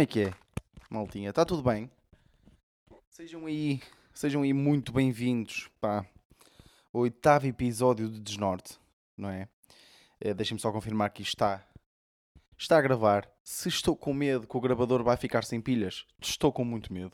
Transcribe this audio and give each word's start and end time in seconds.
Como 0.00 0.04
é 0.04 0.06
que 0.06 0.20
é, 0.22 0.34
maltinha? 0.88 1.28
Está 1.28 1.44
tudo 1.44 1.62
bem? 1.62 1.90
Sejam 3.10 3.44
aí, 3.44 3.82
sejam 4.14 4.40
aí 4.40 4.54
muito 4.54 4.92
bem-vindos 4.92 5.68
para 5.78 6.06
o 6.90 7.00
oitavo 7.00 7.46
episódio 7.46 8.08
de 8.08 8.18
Desnorte, 8.18 8.78
não 9.14 9.28
é? 9.28 9.46
é 10.18 10.32
Deixem-me 10.32 10.58
só 10.58 10.72
confirmar 10.72 11.10
que 11.10 11.20
está, 11.20 11.62
está 12.56 12.78
a 12.78 12.80
gravar. 12.80 13.30
Se 13.44 13.68
estou 13.68 13.94
com 13.94 14.14
medo 14.14 14.46
que 14.46 14.56
o 14.56 14.60
gravador 14.62 15.02
vai 15.02 15.18
ficar 15.18 15.44
sem 15.44 15.60
pilhas, 15.60 16.06
estou 16.18 16.50
com 16.50 16.64
muito 16.64 16.90
medo. 16.90 17.12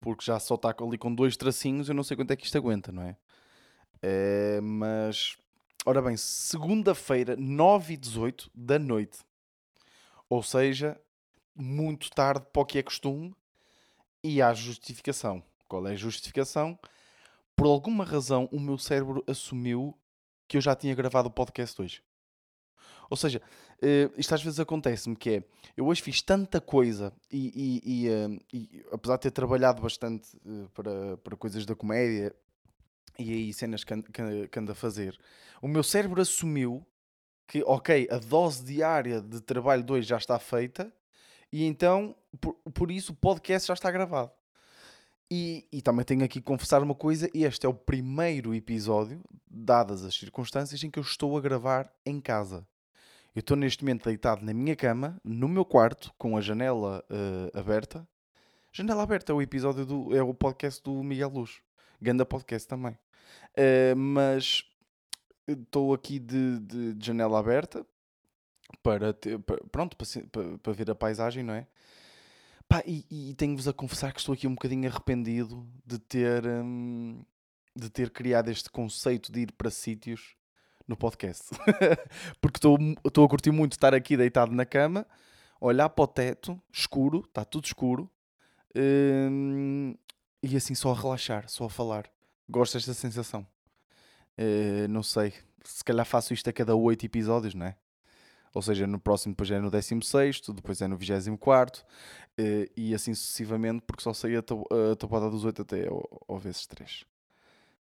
Porque 0.00 0.24
já 0.24 0.40
só 0.40 0.54
está 0.54 0.74
ali 0.80 0.96
com 0.96 1.14
dois 1.14 1.36
tracinhos, 1.36 1.90
eu 1.90 1.94
não 1.94 2.02
sei 2.02 2.16
quanto 2.16 2.30
é 2.30 2.36
que 2.36 2.46
isto 2.46 2.56
aguenta, 2.56 2.90
não 2.90 3.02
é? 3.02 3.18
é 4.00 4.62
mas, 4.62 5.36
ora 5.84 6.00
bem, 6.00 6.16
segunda-feira, 6.16 7.36
9 7.36 7.92
e 7.92 7.96
18 7.98 8.50
da 8.54 8.78
noite. 8.78 9.18
Ou 10.26 10.42
seja, 10.42 10.98
muito 11.54 12.10
tarde 12.10 12.46
para 12.52 12.62
o 12.62 12.64
que 12.64 12.78
é 12.78 12.82
costume 12.82 13.34
e 14.22 14.40
há 14.40 14.52
justificação. 14.54 15.42
Qual 15.68 15.86
é 15.86 15.92
a 15.92 15.96
justificação? 15.96 16.78
Por 17.56 17.66
alguma 17.66 18.04
razão, 18.04 18.48
o 18.50 18.58
meu 18.58 18.78
cérebro 18.78 19.22
assumiu 19.26 19.96
que 20.48 20.56
eu 20.56 20.60
já 20.60 20.74
tinha 20.74 20.94
gravado 20.94 21.28
o 21.28 21.32
podcast 21.32 21.80
hoje. 21.80 22.02
Ou 23.08 23.16
seja, 23.16 23.40
uh, 23.82 24.12
isto 24.18 24.34
às 24.34 24.42
vezes 24.42 24.58
acontece-me 24.58 25.14
que 25.14 25.30
é, 25.30 25.44
eu 25.76 25.86
hoje 25.86 26.02
fiz 26.02 26.22
tanta 26.22 26.60
coisa 26.60 27.12
e, 27.30 27.80
e, 27.84 28.04
e, 28.04 28.08
uh, 28.08 28.40
e 28.52 28.84
apesar 28.90 29.16
de 29.16 29.22
ter 29.22 29.30
trabalhado 29.30 29.82
bastante 29.82 30.36
uh, 30.38 30.68
para, 30.70 31.16
para 31.18 31.36
coisas 31.36 31.66
da 31.66 31.74
comédia 31.74 32.34
e 33.18 33.32
aí 33.32 33.52
cenas 33.52 33.84
que, 33.84 34.02
que, 34.02 34.48
que 34.48 34.58
ando 34.58 34.72
a 34.72 34.74
fazer, 34.74 35.18
o 35.62 35.68
meu 35.68 35.82
cérebro 35.82 36.20
assumiu 36.20 36.84
que, 37.46 37.62
ok, 37.62 38.08
a 38.10 38.18
dose 38.18 38.64
diária 38.64 39.20
de 39.20 39.40
trabalho 39.40 39.82
de 39.82 39.92
hoje 39.92 40.08
já 40.08 40.16
está 40.16 40.38
feita 40.38 40.92
e 41.54 41.62
então, 41.66 42.16
por, 42.40 42.54
por 42.74 42.90
isso, 42.90 43.12
o 43.12 43.14
podcast 43.14 43.68
já 43.68 43.74
está 43.74 43.88
gravado. 43.88 44.28
E, 45.30 45.64
e, 45.70 45.80
também 45.80 46.04
tenho 46.04 46.24
aqui 46.24 46.40
que 46.40 46.44
confessar 46.44 46.82
uma 46.82 46.96
coisa: 46.96 47.30
este 47.32 47.64
é 47.64 47.68
o 47.68 47.72
primeiro 47.72 48.52
episódio, 48.52 49.22
dadas 49.48 50.04
as 50.04 50.16
circunstâncias, 50.16 50.82
em 50.82 50.90
que 50.90 50.98
eu 50.98 51.04
estou 51.04 51.38
a 51.38 51.40
gravar 51.40 51.88
em 52.04 52.20
casa. 52.20 52.66
Eu 53.32 53.38
estou 53.38 53.56
neste 53.56 53.84
momento 53.84 54.06
deitado 54.06 54.44
na 54.44 54.52
minha 54.52 54.74
cama, 54.74 55.16
no 55.22 55.48
meu 55.48 55.64
quarto, 55.64 56.12
com 56.18 56.36
a 56.36 56.40
janela 56.40 57.04
uh, 57.08 57.56
aberta. 57.56 58.04
Janela 58.72 59.04
aberta 59.04 59.30
é 59.30 59.34
o 59.36 59.40
episódio 59.40 59.86
do. 59.86 60.12
é 60.16 60.20
o 60.24 60.34
podcast 60.34 60.82
do 60.82 61.04
Miguel 61.04 61.28
Luz. 61.28 61.60
Ganda 62.02 62.26
podcast 62.26 62.66
também. 62.66 62.98
Uh, 63.56 63.94
mas 63.96 64.64
estou 65.46 65.94
aqui 65.94 66.18
de, 66.18 66.58
de, 66.58 66.94
de 66.94 67.06
janela 67.06 67.38
aberta, 67.38 67.86
para, 68.82 69.12
ter, 69.12 69.38
para 69.40 69.56
pronto, 69.70 69.96
para, 69.96 70.58
para, 70.58 70.72
ver 70.72 70.90
a 70.90 70.94
paisagem, 70.94 71.42
não 71.42 71.54
é? 71.54 71.66
Pá, 72.68 72.82
e, 72.86 73.04
e 73.10 73.34
tenho-vos 73.34 73.68
a 73.68 73.72
confessar 73.72 74.12
que 74.12 74.20
estou 74.20 74.32
aqui 74.32 74.46
um 74.46 74.54
bocadinho 74.54 74.88
arrependido 74.88 75.66
de 75.84 75.98
ter, 75.98 76.46
hum, 76.46 77.22
de 77.76 77.90
ter 77.90 78.10
criado 78.10 78.50
este 78.50 78.70
conceito 78.70 79.30
de 79.30 79.40
ir 79.40 79.52
para 79.52 79.70
sítios 79.70 80.36
no 80.86 80.96
podcast. 80.96 81.50
Porque 82.40 82.58
estou, 82.58 83.24
a 83.24 83.28
curtir 83.28 83.50
muito 83.50 83.72
estar 83.72 83.94
aqui 83.94 84.16
deitado 84.16 84.52
na 84.52 84.64
cama, 84.64 85.06
olhar 85.60 85.88
para 85.88 86.04
o 86.04 86.06
teto, 86.06 86.60
escuro, 86.72 87.24
está 87.26 87.44
tudo 87.44 87.66
escuro, 87.66 88.10
hum, 88.76 89.94
e 90.42 90.56
assim 90.56 90.74
só 90.74 90.92
a 90.92 90.94
relaxar, 90.94 91.48
só 91.48 91.64
a 91.64 91.70
falar. 91.70 92.10
Gosto 92.48 92.74
desta 92.74 92.92
sensação. 92.92 93.46
Uh, 94.38 94.88
não 94.88 95.02
sei, 95.02 95.32
se 95.64 95.82
calhar 95.82 96.04
faço 96.04 96.34
isto 96.34 96.48
a 96.50 96.52
cada 96.52 96.74
oito 96.74 97.06
episódios, 97.06 97.54
não 97.54 97.66
é? 97.66 97.76
Ou 98.54 98.62
seja, 98.62 98.86
no 98.86 99.00
próximo 99.00 99.34
depois 99.34 99.50
é 99.50 99.58
no 99.58 99.70
16, 99.70 100.40
depois 100.54 100.80
é 100.80 100.86
no 100.86 100.96
24 100.96 101.84
eh, 102.38 102.70
e 102.76 102.94
assim 102.94 103.12
sucessivamente, 103.12 103.82
porque 103.84 104.02
só 104.02 104.14
saía 104.14 104.38
a 104.38 104.96
tabuada 104.96 105.28
dos 105.28 105.44
8 105.44 105.62
até 105.62 105.88
ao, 105.88 106.24
ao 106.28 106.38
vezes 106.38 106.64
3. 106.66 107.02
Uh, 107.02 107.06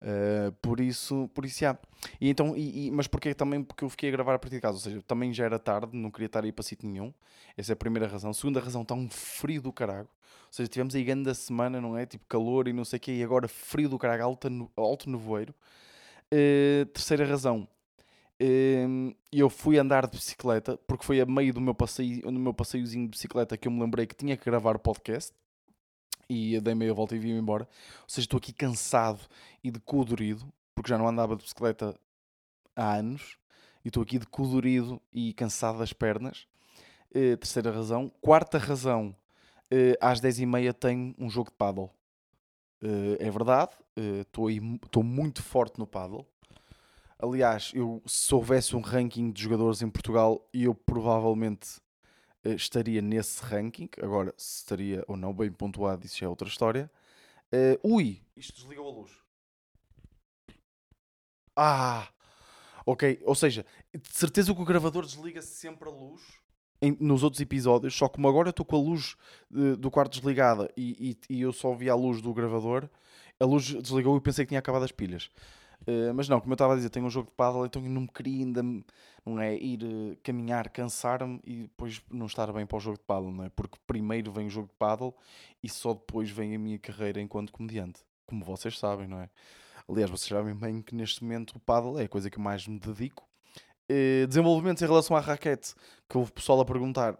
eh, 0.02 0.52
por 0.62 0.80
isso, 0.80 1.30
por 1.34 1.44
isso, 1.44 1.59
já. 1.59 1.78
E 2.22 2.30
então, 2.30 2.56
e, 2.56 2.88
e, 2.88 2.91
mas 2.91 3.07
porquê 3.07 3.34
também? 3.34 3.63
Porque 3.63 3.84
eu 3.84 3.90
fiquei 3.90 4.09
a 4.09 4.12
gravar 4.12 4.35
a 4.35 4.40
partir 4.40 4.56
de 4.57 4.62
casa, 4.62 4.78
ou 4.78 4.81
seja, 4.81 5.02
também 5.02 5.34
já 5.34 5.46
era 5.46 5.59
tarde, 5.59 5.97
não 5.97 6.12
queria 6.12 6.28
estar 6.28 6.44
aí 6.44 6.52
para 6.52 6.63
sítio 6.63 6.88
nenhum. 6.88 7.12
Essa 7.57 7.72
é 7.72 7.74
a 7.74 7.75
primeira 7.75 8.07
razão. 8.07 8.31
Segunda 8.34 8.59
razão, 8.59 8.84
está 8.84 8.94
um 8.94 9.09
frio 9.09 9.62
do 9.62 9.74
carago. 9.74 10.09
Ou 10.47 10.53
seja, 10.53 10.69
tivemos 10.69 10.96
aí 10.96 11.03
grande 11.03 11.34
semana, 11.36 11.81
não 11.81 11.97
é? 11.97 12.06
Tipo 12.06 12.25
calor 12.28 12.68
e 12.68 12.74
não 12.74 12.86
sei 12.86 12.97
o 12.97 13.00
quê, 13.00 13.12
e 13.13 13.24
agora 13.24 13.47
frio 13.47 13.90
do 13.90 13.97
carago, 13.97 14.24
alto, 14.24 14.72
alto 14.78 15.09
nevoeiro. 15.09 15.53
Uh, 16.34 16.86
terceira 16.88 17.25
razão, 17.25 17.68
e 18.41 19.39
eu 19.39 19.50
fui 19.50 19.77
andar 19.77 20.07
de 20.07 20.17
bicicleta, 20.17 20.77
porque 20.88 21.05
foi 21.05 21.19
a 21.19 21.25
meio 21.25 21.53
do 21.53 21.59
meu 21.59 21.75
passeio, 21.75 22.31
no 22.31 22.39
meu 22.39 22.53
passeiozinho 22.53 23.05
de 23.05 23.11
bicicleta 23.11 23.57
que 23.57 23.67
eu 23.67 23.72
me 23.72 23.81
lembrei 23.81 24.07
que 24.07 24.16
tinha 24.16 24.38
que 24.38 24.45
gravar 24.45 24.75
o 24.75 24.79
podcast. 24.79 25.33
E 26.29 26.59
dei 26.61 26.75
meia 26.75 26.94
volta 26.94 27.16
e 27.16 27.19
vim 27.19 27.31
embora. 27.31 27.67
Ou 28.01 28.05
seja, 28.07 28.25
estou 28.25 28.38
aqui 28.38 28.53
cansado 28.53 29.19
e 29.63 29.72
decodorido, 29.72 30.45
porque 30.75 30.89
já 30.89 30.97
não 30.97 31.07
andava 31.07 31.35
de 31.35 31.41
bicicleta 31.41 32.00
há 32.75 32.95
anos. 32.97 33.38
E 33.83 33.88
estou 33.88 34.03
aqui 34.03 34.19
decodorido 34.19 35.01
e 35.11 35.33
cansado 35.33 35.79
das 35.79 35.91
pernas. 35.91 36.47
Uh, 37.09 37.35
terceira 37.38 37.71
razão. 37.71 38.11
Quarta 38.21 38.59
razão, 38.59 39.16
uh, 39.73 39.97
às 40.00 40.21
10h30 40.21 40.73
tenho 40.73 41.16
um 41.17 41.29
jogo 41.29 41.50
de 41.50 41.56
paddle. 41.57 41.89
Uh, 42.81 43.17
é 43.19 43.29
verdade, 43.29 43.71
estou 44.21 45.03
muito 45.03 45.41
forte 45.41 45.79
no 45.79 45.88
paddle. 45.88 46.25
Aliás, 47.22 47.72
eu, 47.75 48.02
se 48.06 48.34
houvesse 48.34 48.78
um 48.78 48.80
ranking 48.80 49.30
de 49.30 49.44
jogadores 49.44 49.81
em 49.81 49.90
Portugal, 49.90 50.47
eu 50.53 50.74
provavelmente 50.74 51.80
uh, 52.46 52.53
estaria 52.53 53.02
nesse 53.02 53.44
ranking. 53.44 53.90
Agora, 54.02 54.34
se 54.38 54.59
estaria 54.59 55.03
ou 55.06 55.18
não 55.18 55.34
bem 55.34 55.52
pontuado, 55.52 56.06
isso 56.06 56.18
já 56.18 56.28
é 56.28 56.30
outra 56.30 56.47
história. 56.47 56.90
Uh, 57.53 57.96
ui, 57.96 58.22
isto 58.38 58.56
desligou 58.56 58.88
a 58.88 58.91
luz. 58.91 59.12
Ah, 61.57 62.07
ok. 62.85 63.22
Ou 63.25 63.36
seja, 63.36 63.66
de 63.94 64.09
certeza 64.13 64.56
que 64.56 64.62
o 64.62 64.66
gravador 64.66 65.06
desliga 65.06 65.41
sempre 65.41 65.90
a 65.90 65.91
luz 65.91 66.22
em, 66.81 66.96
nos 67.01 67.22
outros 67.22 67.41
episódios. 67.41 67.94
Só 67.96 68.07
como 68.07 68.30
agora 68.30 68.51
estou 68.51 68.66
com 68.66 68.78
a 68.78 68.80
luz 68.80 69.18
de, 69.51 69.75
do 69.75 69.91
quarto 69.91 70.13
desligada 70.13 70.72
e, 70.78 71.18
e, 71.30 71.36
e 71.36 71.41
eu 71.41 71.51
só 71.51 71.74
vi 71.74 71.90
a 71.90 71.96
luz 71.96 72.22
do 72.22 72.34
gravador, 72.34 72.90
a 73.38 73.46
luz 73.46 73.66
desligou 73.66 74.16
e 74.16 74.18
eu 74.18 74.22
pensei 74.22 74.46
que 74.46 74.50
tinha 74.50 74.59
acabado 74.59 74.86
as 74.86 74.91
pilhas. 74.94 75.30
Uh, 75.89 76.13
mas 76.13 76.29
não, 76.29 76.39
como 76.39 76.51
eu 76.51 76.55
estava 76.55 76.73
a 76.73 76.75
dizer, 76.75 76.89
tenho 76.89 77.07
um 77.07 77.09
jogo 77.09 77.29
de 77.29 77.35
paddle, 77.35 77.66
então 77.66 77.83
eu 77.83 77.89
não 77.89 78.01
me 78.01 78.07
queria 78.07 78.45
ainda 78.45 78.61
não 79.25 79.39
é, 79.39 79.55
ir 79.55 79.83
uh, 79.83 80.16
caminhar, 80.22 80.69
cansar-me 80.69 81.39
e 81.44 81.61
depois 81.63 82.00
não 82.11 82.27
estar 82.27 82.51
bem 82.53 82.63
para 82.63 82.77
o 82.77 82.79
jogo 82.79 83.00
de 83.00 83.03
paddle, 83.05 83.31
não 83.31 83.44
é? 83.44 83.50
Porque 83.50 83.75
primeiro 83.88 84.31
vem 84.31 84.45
o 84.45 84.50
jogo 84.51 84.67
de 84.67 84.73
paddle 84.75 85.16
e 85.63 85.67
só 85.67 85.95
depois 85.95 86.29
vem 86.29 86.55
a 86.55 86.59
minha 86.59 86.77
carreira 86.77 87.19
enquanto 87.19 87.51
comediante, 87.51 88.01
como 88.27 88.45
vocês 88.45 88.77
sabem, 88.77 89.07
não 89.07 89.19
é? 89.19 89.29
Aliás, 89.89 90.11
vocês 90.11 90.29
sabem 90.29 90.53
bem 90.53 90.79
que 90.79 90.94
neste 90.94 91.23
momento 91.23 91.55
o 91.55 91.59
paddle 91.59 92.00
é 92.00 92.03
a 92.03 92.09
coisa 92.09 92.29
que 92.29 92.39
mais 92.39 92.67
me 92.67 92.77
dedico. 92.77 93.27
Uh, 93.89 94.27
desenvolvimentos 94.27 94.83
em 94.83 94.85
relação 94.85 95.17
à 95.17 95.19
raquete, 95.19 95.73
que 96.07 96.17
houve 96.19 96.31
pessoal 96.31 96.59
a 96.59 96.66
perguntar, 96.66 97.17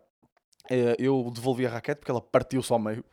eu 1.00 1.32
devolvi 1.34 1.66
a 1.66 1.70
raquete 1.70 1.98
porque 2.00 2.12
ela 2.12 2.22
partiu-se 2.22 2.72
ao 2.72 2.78
meio. 2.78 3.04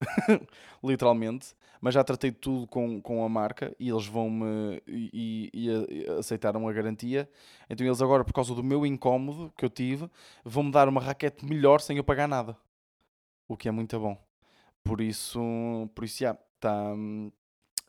literalmente, 0.82 1.54
mas 1.84 1.92
já 1.92 2.02
tratei 2.02 2.32
tudo 2.32 2.66
com, 2.66 2.98
com 3.02 3.22
a 3.22 3.28
marca 3.28 3.76
e 3.78 3.90
eles 3.90 4.06
vão-me 4.06 4.82
e, 4.86 5.50
e, 5.52 5.70
e, 5.90 6.10
aceitaram 6.18 6.66
a 6.66 6.72
garantia. 6.72 7.28
Então 7.68 7.86
eles 7.86 8.00
agora, 8.00 8.24
por 8.24 8.32
causa 8.32 8.54
do 8.54 8.64
meu 8.64 8.86
incómodo 8.86 9.52
que 9.54 9.66
eu 9.66 9.68
tive, 9.68 10.10
vão-me 10.42 10.72
dar 10.72 10.88
uma 10.88 10.98
raquete 10.98 11.44
melhor 11.44 11.82
sem 11.82 11.98
eu 11.98 12.02
pagar 12.02 12.26
nada. 12.26 12.56
O 13.46 13.54
que 13.54 13.68
é 13.68 13.70
muito 13.70 14.00
bom. 14.00 14.16
Por 14.82 15.02
isso, 15.02 15.38
por 15.94 16.04
isso 16.04 16.20
já, 16.20 16.32
tá, 16.58 16.94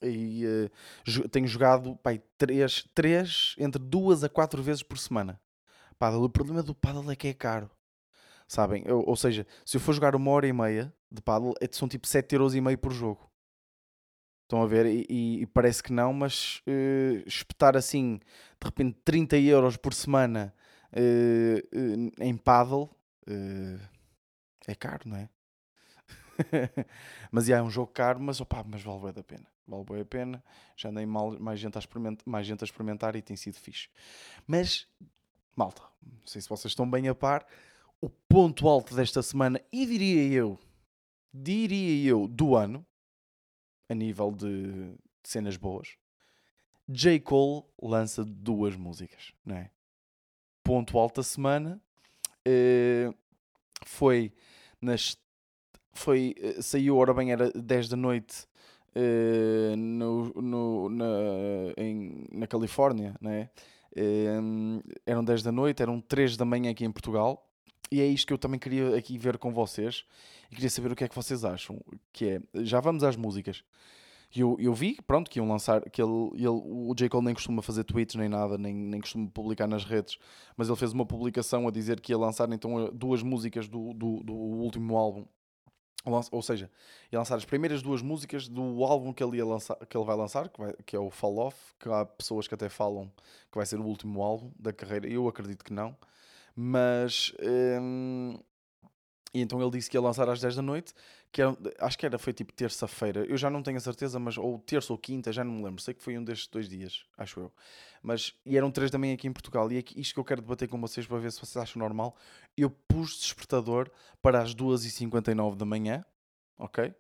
e, 0.02 0.46
uh, 0.46 1.30
tenho 1.30 1.48
jogado 1.48 1.96
pai, 2.04 2.22
três, 2.38 2.86
três, 2.94 3.56
entre 3.58 3.82
duas 3.82 4.26
a 4.26 4.30
quatro 4.30 4.62
vezes 4.62 4.84
por 4.84 4.98
semana. 4.98 5.40
Paddle. 5.98 6.26
O 6.26 6.30
problema 6.30 6.62
do 6.62 6.76
paddle 6.76 7.10
é 7.12 7.16
que 7.16 7.30
é 7.30 7.34
caro. 7.34 7.72
Sabem? 8.46 8.84
Eu, 8.86 9.06
ou 9.08 9.16
seja, 9.16 9.48
se 9.66 9.78
eu 9.78 9.82
for 9.82 9.94
jogar 9.94 10.18
uma 10.18 10.32
hora 10.32 10.46
e 10.46 10.52
meia 10.52 10.94
de 11.10 11.22
paddle, 11.22 11.54
é, 11.62 11.70
são 11.72 11.88
tipo 11.88 12.06
7,5€ 12.06 12.76
por 12.76 12.92
jogo. 12.92 13.34
Estão 14.46 14.62
a 14.62 14.68
ver? 14.68 14.86
E, 14.86 15.42
e, 15.42 15.46
parece 15.48 15.82
que 15.82 15.92
não, 15.92 16.14
mas 16.14 16.62
uh, 16.68 17.28
espetar 17.28 17.76
assim, 17.76 18.20
de 18.62 18.66
repente, 18.66 18.96
30 19.04 19.38
euros 19.40 19.76
por 19.76 19.92
semana 19.92 20.54
uh, 20.94 22.12
em 22.22 22.38
paddle 22.38 22.90
é 24.68 24.76
caro, 24.76 25.10
não 25.10 25.18
é? 25.18 25.30
mas 27.32 27.48
yeah, 27.48 27.64
é 27.64 27.68
um 27.68 27.72
jogo 27.72 27.92
caro, 27.92 28.20
mas, 28.20 28.40
opa, 28.40 28.64
mas 28.68 28.84
vale 28.84 29.00
bem 29.00 29.14
a 29.18 29.24
pena. 29.24 29.48
Vale 29.68 29.84
bem 29.84 30.02
a 30.02 30.06
pena. 30.06 30.44
Já 30.76 30.90
andei 30.90 31.06
mal, 31.08 31.40
mais, 31.40 31.60
gente 31.60 31.76
a 31.76 31.80
experimentar, 31.80 32.24
mais 32.26 32.46
gente 32.46 32.64
a 32.64 32.66
experimentar 32.66 33.16
e 33.16 33.22
tem 33.24 33.36
sido 33.36 33.56
fixe. 33.56 33.90
Mas, 34.46 34.88
malta, 35.56 35.82
não 36.04 36.26
sei 36.26 36.40
se 36.40 36.50
vocês 36.50 36.72
estão 36.72 36.90
bem 36.90 37.08
a 37.08 37.16
par 37.16 37.48
o 38.00 38.10
ponto 38.10 38.68
alto 38.68 38.94
desta 38.96 39.24
semana 39.24 39.60
e 39.72 39.86
diria 39.86 40.32
eu, 40.32 40.60
diria 41.34 42.08
eu, 42.08 42.28
do 42.28 42.56
ano, 42.56 42.86
a 43.90 43.94
nível 43.94 44.32
de, 44.32 44.96
cenas 45.24 45.58
boas, 45.58 45.98
J. 46.88 47.20
Cole 47.20 47.64
lança 47.82 48.24
duas 48.24 48.76
músicas, 48.76 49.34
não 49.46 49.56
é? 49.56 49.72
Ponto 50.64 50.98
alto 50.98 51.18
da 51.18 51.24
semana 51.24 51.82
uh, 52.48 53.16
foi 53.86 54.34
nas 54.82 55.18
foi, 55.96 56.36
eh, 56.38 56.62
saiu, 56.62 56.98
ora 56.98 57.14
bem, 57.14 57.32
era 57.32 57.50
10 57.52 57.90
da 57.90 57.96
noite 57.96 58.46
uh, 58.96 59.76
no, 59.78 60.26
no, 60.36 60.90
na, 60.90 61.06
em, 61.78 62.26
na 62.32 62.46
Califórnia, 62.46 63.16
né? 63.22 63.50
Uh, 63.98 64.84
eram 65.06 65.24
10 65.24 65.42
da 65.42 65.54
noite, 65.54 65.82
eram 65.82 66.02
3 66.02 66.36
da 66.36 66.44
manhã 66.44 66.70
aqui 66.70 66.84
em 66.84 66.92
Portugal. 66.92 67.45
E 67.92 68.02
é 68.02 68.06
isto 68.06 68.28
que 68.28 68.34
eu 68.34 68.38
também 68.38 68.60
queria 68.60 68.96
aqui 68.96 69.18
ver 69.18 69.38
com 69.38 69.54
vocês. 69.54 70.06
E 70.52 70.56
queria 70.56 70.70
saber 70.70 70.92
o 70.92 70.96
que 70.96 71.04
é 71.04 71.08
que 71.08 71.16
vocês 71.16 71.46
acham. 71.46 71.80
Que 72.12 72.30
é, 72.30 72.64
já 72.64 72.80
vamos 72.80 73.04
às 73.04 73.16
músicas. 73.16 73.64
Eu, 74.36 74.58
eu 74.60 74.74
vi, 74.74 74.98
pronto, 75.08 75.30
que 75.32 75.40
iam 75.40 75.48
lançar, 75.48 75.82
que 75.90 76.02
ele, 76.02 76.32
ele, 76.34 76.48
o 76.50 76.94
J. 76.94 77.08
Cole 77.08 77.26
nem 77.26 77.34
costuma 77.34 77.62
fazer 77.62 77.86
tweets 77.86 78.16
nem 78.16 78.28
nada, 78.28 78.58
nem, 78.58 78.74
nem 78.74 79.00
costuma 79.00 79.30
publicar 79.30 79.66
nas 79.66 79.86
redes, 79.86 80.18
mas 80.58 80.68
ele 80.68 80.76
fez 80.76 80.92
uma 80.92 81.06
publicação 81.06 81.66
a 81.68 81.72
dizer 81.72 82.02
que 82.02 82.12
ia 82.12 82.18
lançar 82.18 82.52
então 82.52 82.90
duas 82.94 83.24
músicas 83.24 83.70
do, 83.70 83.94
do, 83.94 84.24
do 84.24 84.34
último 84.34 84.98
álbum 84.98 85.26
ou 86.32 86.42
seja, 86.42 86.70
ia 87.12 87.18
lançar 87.18 87.36
as 87.36 87.46
primeiras 87.46 87.82
duas 87.82 88.02
músicas 88.02 88.48
do 88.48 88.84
álbum 88.84 89.12
que 89.12 89.24
ele, 89.24 89.38
ia 89.38 89.46
lançar, 89.46 89.76
que 89.88 89.98
ele 89.98 90.06
vai 90.06 90.16
lançar, 90.16 90.50
que, 90.50 90.60
vai, 90.60 90.74
que 90.86 90.96
é 90.96 91.00
o 91.00 91.10
Fall 91.10 91.38
Off, 91.38 91.58
que 91.80 91.90
há 91.90 92.06
pessoas 92.06 92.48
que 92.48 92.54
até 92.54 92.70
falam 92.70 93.12
que 93.52 93.58
vai 93.58 93.66
ser 93.66 93.80
o 93.80 93.84
último 93.84 94.22
álbum 94.22 94.52
da 94.60 94.72
carreira. 94.72 95.08
Eu 95.08 95.28
acredito 95.28 95.64
que 95.64 95.74
não. 95.74 95.98
Mas. 96.56 97.34
Hum, 97.42 98.40
e 99.34 99.42
então 99.42 99.62
ele 99.62 99.72
disse 99.72 99.90
que 99.90 99.98
ia 99.98 100.02
lançar 100.02 100.30
às 100.30 100.40
10 100.40 100.56
da 100.56 100.62
noite, 100.62 100.94
que 101.30 101.42
era, 101.42 101.54
acho 101.82 101.98
que 101.98 102.06
era, 102.06 102.18
foi 102.18 102.32
tipo 102.32 102.54
terça-feira. 102.54 103.26
Eu 103.26 103.36
já 103.36 103.50
não 103.50 103.62
tenho 103.62 103.76
a 103.76 103.82
certeza, 103.82 104.18
mas 104.18 104.38
ou 104.38 104.58
terça 104.60 104.94
ou 104.94 104.98
quinta, 104.98 105.34
já 105.34 105.44
não 105.44 105.52
me 105.52 105.64
lembro. 105.64 105.82
Sei 105.82 105.94
que 105.94 106.02
foi 106.02 106.18
um 106.18 106.24
destes 106.24 106.48
dois 106.48 106.70
dias, 106.70 107.04
acho 107.18 107.42
eu. 107.42 107.52
Mas, 108.02 108.34
e 108.46 108.56
eram 108.56 108.72
3 108.72 108.90
da 108.90 108.98
manhã 108.98 109.14
aqui 109.14 109.28
em 109.28 109.34
Portugal. 109.34 109.70
E 109.70 109.78
é 109.78 109.84
isto 109.98 110.14
que 110.14 110.20
eu 110.22 110.24
quero 110.24 110.42
debater 110.42 110.70
com 110.70 110.80
vocês 110.80 111.06
para 111.06 111.18
ver 111.18 111.34
se 111.34 111.42
vocês 111.42 111.58
acham 111.58 111.82
normal. 111.82 112.16
Eu 112.56 112.70
pus 112.70 113.20
despertador 113.20 113.92
para 114.22 114.42
as 114.42 114.56
2h59 114.56 115.56
da 115.56 115.66
manhã, 115.66 116.06
ok? 116.58 116.96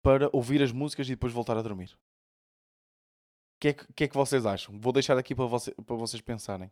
Para 0.00 0.30
ouvir 0.32 0.62
as 0.62 0.70
músicas 0.70 1.08
e 1.08 1.10
depois 1.10 1.32
voltar 1.32 1.56
a 1.56 1.62
dormir. 1.62 1.90
O 3.56 3.58
que, 3.58 3.68
é 3.68 3.72
que, 3.72 3.92
que, 3.92 4.04
é 4.04 4.08
que 4.08 4.14
vocês 4.14 4.46
acham? 4.46 4.78
Vou 4.78 4.92
deixar 4.92 5.18
aqui 5.18 5.34
para, 5.34 5.46
você, 5.46 5.72
para 5.72 5.96
vocês 5.96 6.20
pensarem. 6.20 6.70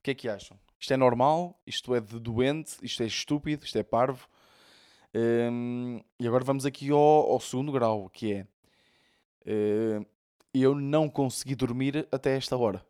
O 0.00 0.02
que 0.02 0.12
é 0.12 0.14
que 0.14 0.28
acham? 0.30 0.58
Isto 0.78 0.94
é 0.94 0.96
normal? 0.96 1.60
Isto 1.66 1.94
é 1.94 2.00
de 2.00 2.18
doente? 2.18 2.78
Isto 2.82 3.02
é 3.02 3.06
estúpido? 3.06 3.66
Isto 3.66 3.76
é 3.76 3.82
parvo? 3.82 4.26
Um, 5.14 6.00
e 6.18 6.26
agora 6.26 6.42
vamos 6.42 6.64
aqui 6.64 6.90
ao, 6.90 6.98
ao, 6.98 7.38
segundo 7.38 7.70
grau, 7.70 8.08
que 8.08 8.32
é 8.32 8.46
uh, 10.00 10.06
eu 10.54 10.74
não 10.74 11.06
consegui 11.06 11.54
dormir 11.54 12.08
até 12.10 12.34
esta 12.34 12.56
hora. 12.56 12.82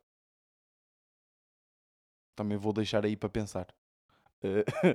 Também 2.36 2.56
vou 2.56 2.72
deixar 2.72 3.04
aí 3.04 3.16
para 3.16 3.28
pensar. 3.28 3.66
Uh, 4.44 4.90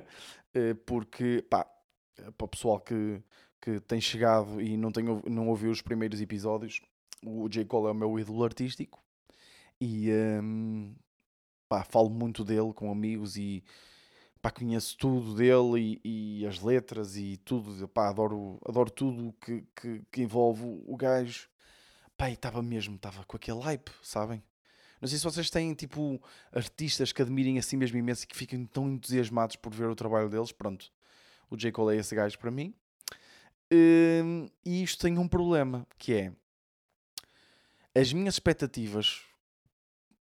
uh, 0.58 0.74
porque, 0.86 1.44
pá, 1.50 1.70
para 2.38 2.44
o 2.46 2.48
pessoal 2.48 2.80
que, 2.80 3.22
que 3.60 3.78
tem 3.80 4.00
chegado 4.00 4.58
e 4.58 4.74
não, 4.74 4.90
tem, 4.90 5.04
não 5.04 5.48
ouviu 5.48 5.70
os 5.70 5.82
primeiros 5.82 6.18
episódios, 6.22 6.80
o 7.22 7.46
J. 7.46 7.66
Cole 7.66 7.88
é 7.88 7.90
o 7.90 7.94
meu 7.94 8.18
ídolo 8.18 8.42
artístico 8.42 9.04
e 9.78 10.10
um, 10.10 10.94
pá, 11.68 11.84
falo 11.84 12.10
muito 12.10 12.44
dele 12.44 12.72
com 12.72 12.90
amigos 12.90 13.36
e 13.36 13.62
pá, 14.40 14.50
conheço 14.50 14.96
tudo 14.96 15.34
dele 15.34 16.00
e, 16.04 16.40
e 16.40 16.46
as 16.46 16.60
letras 16.60 17.16
e 17.16 17.36
tudo, 17.38 17.88
pá, 17.88 18.08
adoro, 18.08 18.58
adoro 18.64 18.90
tudo 18.90 19.34
que, 19.40 19.64
que, 19.74 20.02
que 20.10 20.22
envolve 20.22 20.62
o 20.64 20.96
gajo. 20.96 21.48
Pá, 22.16 22.30
estava 22.30 22.62
mesmo, 22.62 22.96
estava 22.96 23.24
com 23.24 23.36
aquele 23.36 23.60
hype, 23.60 23.90
sabem? 24.02 24.42
Não 25.00 25.08
sei 25.08 25.18
se 25.18 25.24
vocês 25.24 25.50
têm, 25.50 25.74
tipo, 25.74 26.22
artistas 26.52 27.12
que 27.12 27.20
admirem 27.20 27.58
assim 27.58 27.76
mesmo 27.76 27.98
imenso 27.98 28.24
e 28.24 28.26
que 28.26 28.36
fiquem 28.36 28.64
tão 28.64 28.90
entusiasmados 28.90 29.56
por 29.56 29.72
ver 29.72 29.88
o 29.88 29.94
trabalho 29.94 30.30
deles. 30.30 30.52
Pronto, 30.52 30.90
o 31.50 31.56
J. 31.56 31.70
Cole 31.70 31.96
é 31.96 32.00
esse 32.00 32.14
gajo 32.14 32.38
para 32.38 32.50
mim. 32.50 32.74
Hum, 33.70 34.48
e 34.64 34.82
isto 34.82 35.02
tem 35.02 35.18
um 35.18 35.28
problema, 35.28 35.86
que 35.98 36.14
é... 36.14 36.32
As 37.94 38.12
minhas 38.12 38.34
expectativas... 38.34 39.22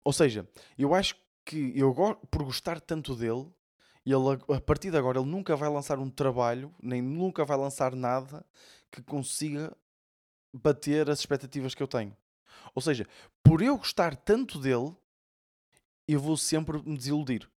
Ou 0.04 0.14
seja, 0.14 0.48
eu 0.78 0.96
acho 0.96 1.16
que 1.46 1.78
eu 1.78 1.94
por 2.30 2.44
gostar 2.44 2.80
tanto 2.80 3.16
dele, 3.16 3.48
ele 4.06 4.56
a 4.56 4.62
partir 4.62 4.92
de 4.92 4.98
agora 4.98 5.20
ele 5.20 5.30
nunca 5.30 5.56
vai 5.56 5.70
lançar 5.70 6.00
um 6.00 6.10
trabalho, 6.10 6.74
nem 6.82 7.02
nunca 7.02 7.46
vai 7.46 7.58
lançar 7.58 7.96
nada 7.96 8.46
que 8.92 9.02
consiga 9.02 9.76
bater 10.54 11.10
as 11.10 11.20
expectativas 11.20 11.74
que 11.74 11.84
eu 11.84 11.88
tenho. 11.88 12.16
Ou 12.76 12.82
seja, 12.82 13.08
por 13.44 13.62
eu 13.62 13.78
gostar 13.78 14.16
tanto 14.16 14.60
dele, 14.60 14.96
eu 16.08 16.20
vou 16.20 16.36
sempre 16.36 16.82
me 16.84 16.98
desiludir. 16.98 17.50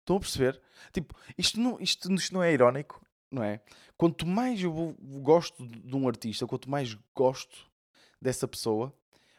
Estão 0.00 0.16
a 0.16 0.20
perceber? 0.20 0.60
Tipo, 0.92 1.14
isto 1.38 1.60
não, 1.60 1.80
isto, 1.80 2.12
isto 2.12 2.34
não 2.34 2.42
é 2.42 2.52
irónico, 2.52 3.04
não 3.30 3.42
é? 3.42 3.60
Quanto 3.96 4.26
mais 4.26 4.62
eu 4.62 4.96
gosto 5.22 5.66
de 5.66 5.94
um 5.94 6.08
artista, 6.08 6.46
quanto 6.46 6.68
mais 6.70 6.94
gosto 7.14 7.70
dessa 8.20 8.48
pessoa, 8.48 8.94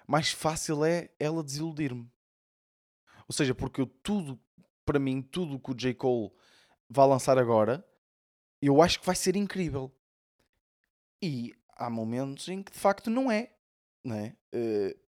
mais 0.07 0.31
fácil 0.31 0.85
é 0.85 1.09
ela 1.19 1.43
desiludir-me. 1.43 2.09
Ou 3.31 3.33
seja, 3.33 3.55
porque 3.55 3.79
eu 3.79 3.85
tudo, 3.85 4.37
para 4.85 4.99
mim, 4.99 5.21
tudo 5.21 5.57
que 5.57 5.71
o 5.71 5.73
J. 5.73 5.93
Cole 5.93 6.33
vai 6.89 7.07
lançar 7.07 7.37
agora, 7.37 7.81
eu 8.61 8.81
acho 8.81 8.99
que 8.99 9.05
vai 9.05 9.15
ser 9.15 9.37
incrível. 9.37 9.89
E 11.21 11.55
há 11.77 11.89
momentos 11.89 12.49
em 12.49 12.61
que 12.61 12.73
de 12.73 12.77
facto 12.77 13.09
não 13.09 13.31
é. 13.31 13.53
Não 14.03 14.17
é? 14.17 14.35
Uh, 14.53 14.99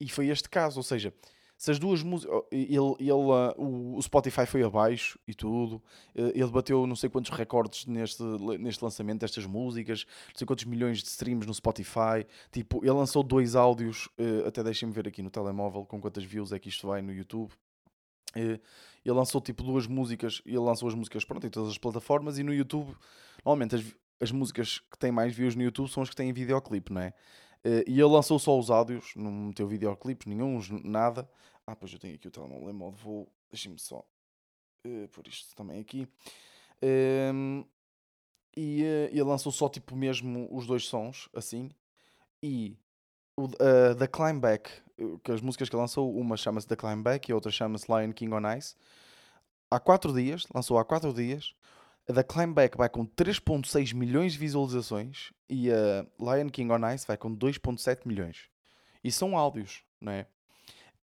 e 0.00 0.08
foi 0.08 0.28
este 0.28 0.48
caso, 0.48 0.78
ou 0.78 0.82
seja, 0.82 1.12
se 1.58 1.72
as 1.72 1.78
duas 1.78 2.04
músicas. 2.04 2.40
Ele, 2.52 2.94
ele, 3.00 3.12
uh, 3.12 3.54
o 3.96 4.00
Spotify 4.00 4.46
foi 4.46 4.62
abaixo 4.62 5.18
e 5.26 5.34
tudo. 5.34 5.82
Uh, 6.14 6.30
ele 6.32 6.46
bateu 6.46 6.86
não 6.86 6.94
sei 6.94 7.10
quantos 7.10 7.32
recordes 7.32 7.84
neste, 7.84 8.22
neste 8.58 8.82
lançamento 8.82 9.20
destas 9.20 9.44
músicas, 9.44 10.06
não 10.28 10.36
sei 10.36 10.46
quantos 10.46 10.64
milhões 10.64 11.02
de 11.02 11.08
streams 11.08 11.46
no 11.46 11.52
Spotify. 11.52 12.24
Tipo, 12.52 12.84
ele 12.84 12.92
lançou 12.92 13.24
dois 13.24 13.56
áudios, 13.56 14.06
uh, 14.18 14.46
até 14.46 14.62
deixem-me 14.62 14.94
ver 14.94 15.08
aqui 15.08 15.20
no 15.20 15.30
telemóvel 15.30 15.84
com 15.84 16.00
quantas 16.00 16.22
views 16.22 16.52
é 16.52 16.58
que 16.60 16.68
isto 16.68 16.86
vai 16.86 17.02
no 17.02 17.12
YouTube. 17.12 17.52
ele 18.36 18.60
lançou 19.04 19.40
tipo 19.40 19.64
duas 19.64 19.88
músicas, 19.88 20.40
ele 20.46 20.58
lançou 20.58 20.88
as 20.88 20.94
músicas 20.94 21.24
pronto, 21.24 21.44
em 21.44 21.50
todas 21.50 21.70
as 21.70 21.78
plataformas 21.78 22.38
e 22.38 22.44
no 22.44 22.54
YouTube, 22.54 22.94
normalmente 23.44 23.74
as, 23.74 23.84
as 24.20 24.30
músicas 24.30 24.78
que 24.78 24.96
têm 24.96 25.10
mais 25.10 25.34
views 25.34 25.56
no 25.56 25.62
YouTube 25.62 25.88
são 25.88 26.04
as 26.04 26.08
que 26.08 26.14
têm 26.14 26.32
videoclipe, 26.32 26.92
não 26.92 27.00
é? 27.00 27.12
Uh, 27.64 27.82
e 27.86 27.92
ele 27.92 28.04
lançou 28.04 28.38
só 28.38 28.58
os 28.58 28.70
áudios, 28.70 29.12
não 29.16 29.30
meteu 29.30 29.66
videoclipes 29.66 30.26
nenhum, 30.26 30.60
nada. 30.84 31.28
Ah, 31.66 31.76
pois 31.76 31.92
eu 31.92 31.98
tenho 31.98 32.14
aqui 32.14 32.28
o 32.28 32.30
telemóvel, 32.30 32.90
vou. 32.92 33.32
Deixem-me 33.50 33.78
só 33.78 34.04
uh, 34.86 35.08
por 35.08 35.26
isto 35.26 35.54
também 35.54 35.80
aqui. 35.80 36.06
Um, 36.82 37.60
ehm, 37.60 37.64
e 38.56 38.82
uh, 38.82 39.08
ele 39.10 39.22
lançou 39.22 39.52
só 39.52 39.68
tipo 39.68 39.96
mesmo 39.96 40.48
os 40.50 40.66
dois 40.66 40.86
sons, 40.86 41.28
assim. 41.34 41.70
E 42.42 42.76
o 43.36 43.44
uh, 43.44 43.94
The 43.98 44.06
Climb 44.06 44.40
Back, 44.40 44.70
que 45.22 45.32
as 45.32 45.40
músicas 45.40 45.68
que 45.68 45.74
ele 45.74 45.80
lançou, 45.80 46.14
uma 46.16 46.36
chama-se 46.36 46.66
The 46.66 46.76
Climb 46.76 47.02
Back 47.02 47.30
e 47.30 47.32
a 47.32 47.34
outra 47.34 47.50
chama-se 47.50 47.86
Lion 47.88 48.12
King 48.12 48.34
on 48.34 48.56
Ice. 48.56 48.74
Há 49.70 49.78
quatro 49.78 50.12
dias, 50.12 50.46
lançou 50.54 50.78
há 50.78 50.84
quatro 50.84 51.12
dias. 51.12 51.54
A 52.08 52.14
The 52.14 52.22
Climb 52.22 52.54
Back 52.54 52.76
vai 52.78 52.88
com 52.88 53.06
3.6 53.06 53.94
milhões 53.94 54.32
de 54.32 54.38
visualizações 54.38 55.30
e 55.46 55.70
a 55.70 56.06
Lion 56.18 56.48
King 56.48 56.72
on 56.72 56.90
Ice 56.94 57.06
vai 57.06 57.18
com 57.18 57.36
2.7 57.36 58.06
milhões. 58.06 58.48
E 59.04 59.12
são 59.12 59.36
áudios, 59.36 59.82
não 60.00 60.12
é? 60.12 60.26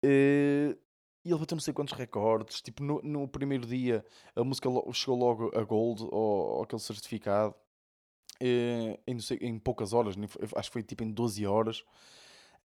Uh, 0.05 0.79
e 1.25 1.31
ele 1.31 1.39
bateu 1.39 1.57
não 1.57 1.61
sei 1.61 1.75
quantos 1.75 1.95
recordes. 1.95 2.61
Tipo, 2.61 2.85
no, 2.85 3.03
no 3.03 3.27
primeiro 3.27 3.67
dia 3.67 4.05
a 4.37 4.45
música 4.45 4.69
chegou 4.93 5.19
logo 5.19 5.51
a 5.59 5.65
Gold, 5.65 6.05
ou, 6.05 6.11
ou 6.57 6.63
aquele 6.63 6.81
certificado. 6.81 7.53
Uh, 8.41 8.97
em, 9.05 9.19
sei, 9.19 9.39
em, 9.39 9.59
poucas 9.59 9.93
horas, 9.93 10.15
acho 10.57 10.69
que 10.71 10.73
foi 10.73 10.85
tipo 10.85 11.03
em 11.03 11.11
12 11.11 11.45
horas. 11.45 11.85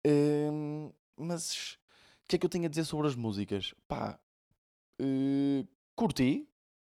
Uh, 0.05 0.91
mas 1.15 1.77
o 2.25 2.29
que 2.29 2.35
é 2.35 2.39
que 2.39 2.45
eu 2.47 2.49
tenho 2.49 2.65
a 2.65 2.69
dizer 2.69 2.85
sobre 2.85 3.07
as 3.07 3.15
músicas? 3.15 3.75
Pá, 3.87 4.19
curti, 5.95 6.47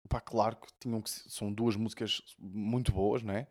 Pá, 0.09 0.19
claro 0.19 0.57
que 0.57 0.67
tinham 0.79 1.01
que 1.01 1.09
são 1.09 1.51
duas 1.51 1.75
músicas 1.75 2.21
muito 2.37 2.91
boas, 2.91 3.21
não 3.21 3.33
é? 3.33 3.47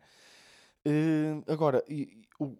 Uh, 0.85 1.43
agora, 1.51 1.83
e, 1.87 2.21
o, 2.39 2.57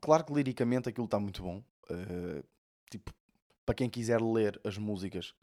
claro 0.00 0.24
que 0.24 0.32
liricamente 0.32 0.88
aquilo 0.88 1.04
está 1.06 1.18
muito 1.18 1.42
bom. 1.42 1.62
Uh, 1.90 2.44
tipo, 2.90 3.12
para 3.64 3.74
quem 3.74 3.88
quiser 3.88 4.20
ler 4.20 4.60
as 4.64 4.78
músicas, 4.78 5.34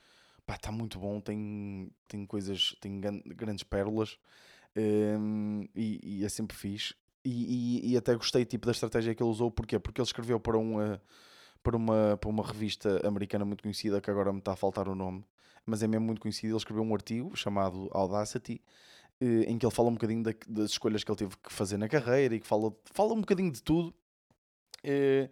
pá, 0.45 0.55
está 0.55 0.71
muito 0.71 0.99
bom. 0.99 1.19
Tem, 1.21 1.91
tem 2.07 2.25
coisas, 2.25 2.75
tem 2.81 2.99
grandes 2.99 3.63
pérolas 3.63 4.13
uh, 4.75 5.69
e, 5.75 5.99
e, 6.03 6.25
é 6.25 6.29
sempre 6.29 6.55
fixe. 6.55 6.95
E, 7.23 7.83
e, 7.89 7.91
e, 7.91 7.97
até 7.97 8.15
gostei 8.15 8.45
tipo, 8.45 8.65
da 8.65 8.71
estratégia 8.71 9.13
que 9.13 9.21
ele 9.21 9.29
usou, 9.29 9.51
porquê? 9.51 9.77
Porque 9.79 9.99
ele 9.99 10.07
escreveu 10.07 10.39
para 10.39 10.57
uma, 10.57 11.01
para, 11.67 11.77
uma, 11.77 12.17
para 12.17 12.29
uma 12.29 12.45
revista 12.45 13.05
americana 13.05 13.43
muito 13.43 13.61
conhecida 13.61 13.99
que 13.99 14.09
agora 14.09 14.31
me 14.31 14.39
está 14.39 14.53
a 14.53 14.55
faltar 14.55 14.87
o 14.87 14.95
nome 14.95 15.25
mas 15.67 15.83
é 15.83 15.87
mesmo 15.87 16.05
muito 16.05 16.21
conhecido. 16.21 16.51
Ele 16.51 16.57
escreveu 16.57 16.81
um 16.81 16.93
artigo 16.93 17.35
chamado 17.35 17.89
Audacity, 17.91 18.61
eh, 19.19 19.43
em 19.47 19.57
que 19.57 19.65
ele 19.65 19.73
fala 19.73 19.89
um 19.89 19.93
bocadinho 19.93 20.23
das 20.23 20.71
escolhas 20.71 21.03
que 21.03 21.11
ele 21.11 21.17
teve 21.17 21.35
que 21.37 21.51
fazer 21.51 21.77
na 21.77 21.89
carreira 21.89 22.33
e 22.35 22.39
que 22.39 22.47
fala, 22.47 22.73
fala 22.93 23.13
um 23.13 23.19
bocadinho 23.19 23.51
de 23.51 23.61
tudo. 23.61 23.93
Eh, 24.81 25.29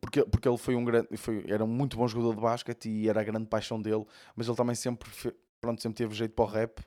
porque, 0.00 0.24
porque 0.24 0.48
ele 0.48 0.56
foi 0.56 0.74
um 0.74 0.84
grande, 0.84 1.14
foi, 1.16 1.44
era 1.46 1.62
um 1.62 1.68
muito 1.68 1.96
bom 1.96 2.08
jogador 2.08 2.34
de 2.34 2.40
basquete 2.40 2.88
e 2.88 3.08
era 3.08 3.20
a 3.20 3.24
grande 3.24 3.46
paixão 3.46 3.80
dele, 3.80 4.04
mas 4.34 4.48
ele 4.48 4.56
também 4.56 4.74
sempre, 4.74 5.08
pronto, 5.60 5.80
sempre 5.80 5.98
teve 5.98 6.14
jeito 6.14 6.32
para 6.34 6.44
o 6.44 6.48
rap. 6.48 6.80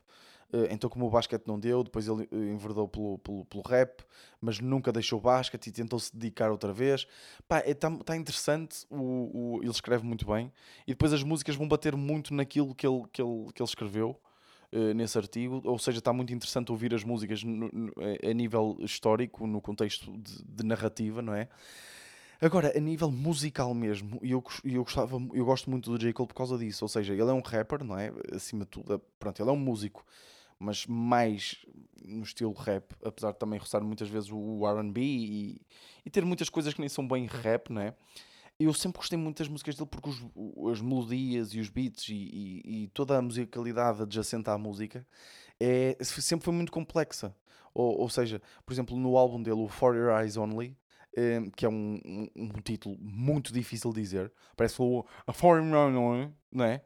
Uh, 0.52 0.66
então, 0.70 0.90
como 0.90 1.06
o 1.06 1.10
basquete 1.10 1.46
não 1.46 1.58
deu, 1.58 1.84
depois 1.84 2.08
ele 2.08 2.28
uh, 2.32 2.52
enverdou 2.52 2.88
pelo, 2.88 3.18
pelo, 3.18 3.44
pelo, 3.44 3.62
rap, 3.62 4.02
mas 4.40 4.58
nunca 4.58 4.90
deixou 4.90 5.18
o 5.18 5.22
basquete 5.22 5.68
e 5.68 5.72
tentou-se 5.72 6.14
dedicar 6.14 6.50
outra 6.50 6.72
vez. 6.72 7.06
Pá, 7.46 7.60
está 7.64 7.88
é, 7.88 8.04
tá 8.04 8.16
interessante, 8.16 8.84
o, 8.90 9.56
o, 9.56 9.62
ele 9.62 9.70
escreve 9.70 10.04
muito 10.04 10.26
bem 10.26 10.52
e 10.86 10.92
depois 10.92 11.12
as 11.12 11.22
músicas 11.22 11.54
vão 11.54 11.68
bater 11.68 11.94
muito 11.94 12.34
naquilo 12.34 12.74
que 12.74 12.86
ele, 12.86 13.04
que 13.12 13.22
ele, 13.22 13.52
que 13.54 13.62
ele 13.62 13.68
escreveu. 13.68 14.20
Uh, 14.72 14.94
nesse 14.94 15.18
artigo, 15.18 15.60
ou 15.64 15.76
seja, 15.80 15.98
está 15.98 16.12
muito 16.12 16.32
interessante 16.32 16.70
ouvir 16.70 16.94
as 16.94 17.02
músicas 17.02 17.42
no, 17.42 17.68
no, 17.72 17.92
a 18.24 18.32
nível 18.32 18.76
histórico, 18.78 19.44
no 19.44 19.60
contexto 19.60 20.16
de, 20.16 20.44
de 20.44 20.64
narrativa, 20.64 21.20
não 21.20 21.34
é? 21.34 21.48
Agora, 22.40 22.72
a 22.74 22.80
nível 22.80 23.10
musical 23.10 23.74
mesmo, 23.74 24.18
eu, 24.22 24.42
eu, 24.64 24.82
gostava, 24.82 25.16
eu 25.34 25.44
gosto 25.44 25.68
muito 25.68 25.90
do 25.90 25.98
J. 25.98 26.10
Cole 26.14 26.26
por 26.26 26.34
causa 26.34 26.56
disso. 26.56 26.84
Ou 26.84 26.88
seja, 26.88 27.12
ele 27.12 27.22
é 27.22 27.32
um 27.34 27.42
rapper, 27.42 27.84
não 27.84 27.98
é? 27.98 28.10
Acima 28.32 28.64
de 28.64 28.70
tudo, 28.70 28.98
pronto, 29.18 29.42
ele 29.42 29.50
é 29.50 29.52
um 29.52 29.58
músico, 29.58 30.06
mas 30.60 30.86
mais 30.86 31.64
no 32.04 32.22
estilo 32.22 32.52
rap, 32.52 32.94
apesar 33.02 33.32
de 33.32 33.38
também 33.38 33.58
roçar 33.58 33.82
muitas 33.82 34.08
vezes 34.08 34.30
o 34.30 34.62
RB 34.66 35.00
e, 35.00 35.60
e 36.04 36.10
ter 36.10 36.24
muitas 36.24 36.50
coisas 36.50 36.74
que 36.74 36.80
nem 36.80 36.88
são 36.88 37.08
bem 37.08 37.26
rap, 37.26 37.70
não 37.70 37.80
é? 37.80 37.94
Eu 38.58 38.74
sempre 38.74 38.98
gostei 38.98 39.18
muito 39.18 39.38
das 39.38 39.48
músicas 39.48 39.74
dele 39.74 39.88
porque 39.88 40.10
os, 40.10 40.22
as 40.70 40.82
melodias 40.82 41.54
e 41.54 41.60
os 41.60 41.70
beats 41.70 42.10
e, 42.10 42.14
e, 42.14 42.82
e, 42.82 42.88
toda 42.88 43.16
a 43.16 43.22
musicalidade 43.22 44.02
adjacente 44.02 44.50
à 44.50 44.58
música 44.58 45.06
é, 45.58 45.96
sempre 46.02 46.44
foi 46.44 46.52
muito 46.52 46.70
complexa. 46.70 47.34
Ou, 47.72 48.00
ou 48.00 48.10
seja, 48.10 48.42
por 48.66 48.74
exemplo, 48.74 48.98
no 48.98 49.16
álbum 49.16 49.42
dele, 49.42 49.60
o 49.60 49.68
For 49.68 49.96
Your 49.96 50.20
Eyes 50.20 50.36
Only, 50.36 50.76
um, 51.16 51.50
que 51.50 51.64
é 51.64 51.70
um, 51.70 52.00
um, 52.04 52.28
um, 52.36 52.48
título 52.60 52.98
muito 53.00 53.50
difícil 53.50 53.94
de 53.94 54.02
dizer. 54.02 54.30
Parece 54.54 54.74
que 54.74 54.78
falou 54.78 55.06
a 55.26 55.32
for 55.32 55.62
não 55.62 56.64
é? 56.64 56.84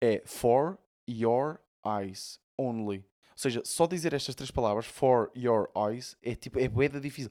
É 0.00 0.22
For 0.24 0.78
Your 1.06 1.60
Eyes 1.84 2.41
Only. 2.58 2.98
Ou 3.30 3.38
seja, 3.38 3.62
só 3.64 3.86
dizer 3.86 4.12
estas 4.12 4.34
três 4.34 4.50
palavras, 4.50 4.86
For 4.86 5.30
Your 5.36 5.70
Eyes, 5.76 6.16
é 6.22 6.34
tipo, 6.34 6.58
é 6.58 6.68
boeda 6.68 7.00
difícil. 7.00 7.30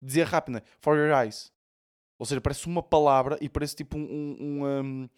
Dizer 0.00 0.26
rápido, 0.26 0.54
né? 0.54 0.62
For 0.80 0.96
Your 0.96 1.16
Eyes. 1.18 1.52
Ou 2.18 2.26
seja, 2.26 2.40
parece 2.40 2.66
uma 2.66 2.82
palavra 2.82 3.38
e 3.40 3.48
parece 3.48 3.74
tipo 3.74 3.96
um, 3.96 4.36
um, 4.38 4.64
um, 4.64 5.08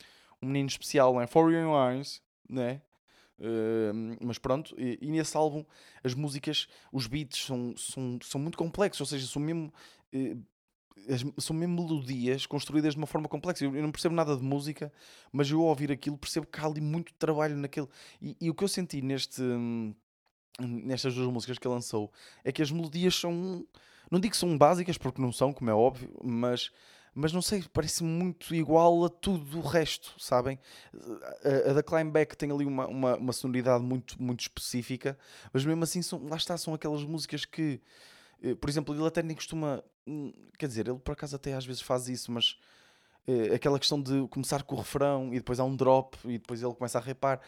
um 0.40 0.46
menino 0.46 0.68
especial, 0.68 1.18
né? 1.18 1.26
For 1.26 1.52
Your 1.52 1.92
Eyes, 1.92 2.22
né? 2.48 2.80
Uh, 3.38 4.16
mas 4.20 4.38
pronto, 4.38 4.72
e, 4.78 4.98
e, 5.02 5.10
nesse 5.10 5.36
álbum 5.36 5.64
as 6.04 6.14
músicas, 6.14 6.68
os 6.92 7.08
beats 7.08 7.44
são, 7.44 7.74
são, 7.76 8.18
são 8.22 8.40
muito 8.40 8.56
complexos, 8.56 9.00
ou 9.00 9.06
seja, 9.06 9.26
são 9.26 9.42
mesmo 9.42 9.72
eh, 10.12 10.36
são 11.38 11.54
mesmo 11.56 11.82
melodias 11.82 12.46
construídas 12.46 12.94
de 12.94 12.98
uma 12.98 13.06
forma 13.06 13.28
complexa. 13.28 13.64
Eu, 13.64 13.72
não 13.72 13.90
percebo 13.90 14.14
nada 14.14 14.36
de 14.36 14.42
música, 14.42 14.92
mas 15.32 15.50
eu 15.50 15.60
ao 15.60 15.66
ouvir 15.66 15.90
aquilo 15.90 16.16
percebo 16.16 16.46
que 16.46 16.60
há 16.60 16.66
ali 16.66 16.80
muito 16.80 17.12
trabalho 17.14 17.56
naquele. 17.56 17.88
E, 18.20 18.36
e 18.40 18.50
o 18.50 18.54
que 18.54 18.64
eu 18.64 18.68
senti 18.68 19.02
neste, 19.02 19.42
nestas 20.60 21.14
duas 21.14 21.32
músicas 21.32 21.58
que 21.58 21.66
ele 21.66 21.74
lançou 21.74 22.12
é 22.44 22.52
que 22.52 22.62
as 22.62 22.70
melodias 22.70 23.14
são. 23.14 23.66
Não 24.10 24.20
digo 24.20 24.32
que 24.32 24.38
são 24.38 24.56
básicas, 24.58 24.98
porque 24.98 25.22
não 25.22 25.32
são, 25.32 25.52
como 25.52 25.70
é 25.70 25.74
óbvio, 25.74 26.14
mas, 26.22 26.70
mas 27.14 27.32
não 27.32 27.40
sei, 27.40 27.64
parece 27.72 28.04
muito 28.04 28.54
igual 28.54 29.06
a 29.06 29.08
tudo 29.08 29.58
o 29.58 29.62
resto, 29.62 30.14
sabem? 30.18 30.58
A, 31.42 31.70
a 31.70 31.72
da 31.72 31.82
Climbback 31.82 32.36
tem 32.36 32.50
ali 32.50 32.66
uma, 32.66 32.86
uma, 32.86 33.16
uma 33.16 33.32
sonoridade 33.32 33.82
muito, 33.82 34.22
muito 34.22 34.40
específica, 34.40 35.18
mas 35.50 35.64
mesmo 35.64 35.82
assim, 35.82 36.02
são, 36.02 36.26
lá 36.26 36.36
está, 36.36 36.58
são 36.58 36.74
aquelas 36.74 37.02
músicas 37.04 37.46
que 37.46 37.80
por 38.60 38.68
exemplo, 38.68 38.94
ele 38.94 39.06
até 39.06 39.22
nem 39.22 39.36
costuma. 39.36 39.82
Hum, 40.06 40.32
quer 40.58 40.66
dizer, 40.66 40.88
ele 40.88 40.98
por 40.98 41.12
acaso 41.12 41.36
até 41.36 41.54
às 41.54 41.64
vezes 41.64 41.80
faz 41.80 42.08
isso, 42.08 42.32
mas 42.32 42.58
uh, 43.28 43.54
aquela 43.54 43.78
questão 43.78 44.00
de 44.02 44.26
começar 44.28 44.62
com 44.64 44.74
o 44.74 44.78
refrão 44.78 45.32
e 45.32 45.36
depois 45.36 45.60
há 45.60 45.64
um 45.64 45.76
drop 45.76 46.18
e 46.24 46.38
depois 46.38 46.62
ele 46.62 46.74
começa 46.74 46.98
a 46.98 47.00
repar. 47.00 47.40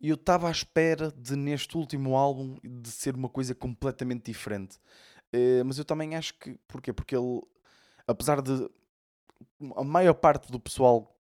E 0.00 0.08
eu 0.08 0.14
estava 0.14 0.48
à 0.48 0.50
espera 0.50 1.12
de, 1.12 1.36
neste 1.36 1.76
último 1.76 2.16
álbum, 2.16 2.56
de 2.62 2.90
ser 2.90 3.14
uma 3.14 3.28
coisa 3.28 3.54
completamente 3.54 4.24
diferente. 4.26 4.76
Uh, 5.34 5.64
mas 5.64 5.78
eu 5.78 5.84
também 5.84 6.14
acho 6.16 6.34
que. 6.34 6.58
Porquê? 6.68 6.92
Porque 6.92 7.16
ele, 7.16 7.40
apesar 8.06 8.42
de. 8.42 8.68
A 9.76 9.84
maior 9.84 10.14
parte 10.14 10.50
do 10.50 10.60
pessoal 10.60 11.16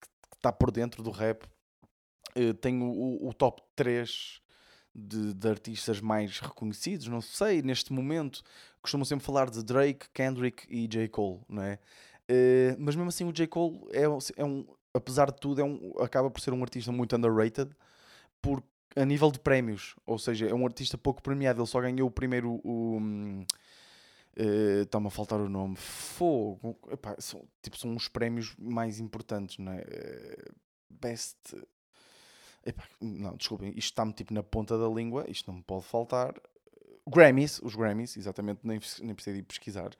que 0.00 0.36
está 0.36 0.52
por 0.52 0.70
dentro 0.70 1.02
do 1.02 1.10
rap 1.10 1.44
uh, 2.36 2.54
tem 2.54 2.82
o, 2.82 3.28
o 3.28 3.32
top 3.32 3.62
3 3.76 4.40
de, 4.94 5.34
de, 5.34 5.48
artistas 5.48 6.00
mais 6.00 6.38
reconhecidos, 6.38 7.08
não 7.08 7.20
sei, 7.20 7.62
neste 7.62 7.92
momento 7.92 8.42
costumam 8.80 9.04
sempre 9.04 9.24
falar 9.24 9.50
de 9.50 9.62
Drake, 9.62 10.06
Kendrick 10.12 10.66
e 10.68 10.86
J. 10.86 11.08
Cole, 11.08 11.40
não 11.48 11.62
é? 11.62 11.78
Uh, 12.30 12.76
mas 12.78 12.94
mesmo 12.94 13.08
assim 13.08 13.24
o 13.24 13.32
J. 13.32 13.46
Cole 13.46 13.80
é, 13.90 14.04
é, 14.36 14.44
um, 14.44 14.66
apesar 14.92 15.30
de 15.30 15.40
tudo, 15.40 15.60
é 15.60 15.64
um, 15.64 15.92
acaba 16.00 16.30
por 16.30 16.40
ser 16.40 16.52
um 16.52 16.62
artista 16.62 16.92
muito 16.92 17.16
underrated 17.16 17.70
por, 18.40 18.62
a 18.94 19.04
nível 19.04 19.30
de 19.30 19.40
prémios, 19.40 19.96
ou 20.06 20.18
seja, 20.18 20.46
é 20.46 20.54
um 20.54 20.64
artista 20.64 20.96
pouco 20.96 21.22
premiado, 21.22 21.60
ele 21.60 21.66
só 21.68 21.80
ganhou 21.80 22.08
o 22.08 22.12
primeiro. 22.12 22.60
O, 22.62 22.98
um, 22.98 23.44
Uh, 24.36 24.82
Está-me 24.82 25.06
a 25.06 25.10
faltar 25.10 25.40
o 25.40 25.48
nome. 25.48 25.76
Fogo. 25.76 26.76
Epá, 26.90 27.14
são, 27.20 27.46
tipo, 27.62 27.78
são 27.78 27.94
os 27.94 28.08
prémios 28.08 28.52
mais 28.58 28.98
importantes, 28.98 29.58
não 29.58 29.70
é? 29.70 29.82
Uh, 29.82 30.54
best 30.90 31.36
Epá, 32.64 32.84
não, 33.00 33.36
desculpem, 33.36 33.70
isto 33.70 33.90
está-me 33.90 34.12
tipo 34.12 34.32
na 34.32 34.42
ponta 34.42 34.78
da 34.78 34.88
língua, 34.88 35.24
isto 35.28 35.50
não 35.50 35.58
me 35.58 35.62
pode 35.62 35.84
faltar. 35.84 36.34
Grammys, 37.06 37.60
os 37.62 37.74
Grammys, 37.74 38.16
exatamente, 38.16 38.60
nem, 38.64 38.80
nem 39.02 39.14
precisei 39.14 39.40
de 39.40 39.46
pesquisar. 39.46 39.90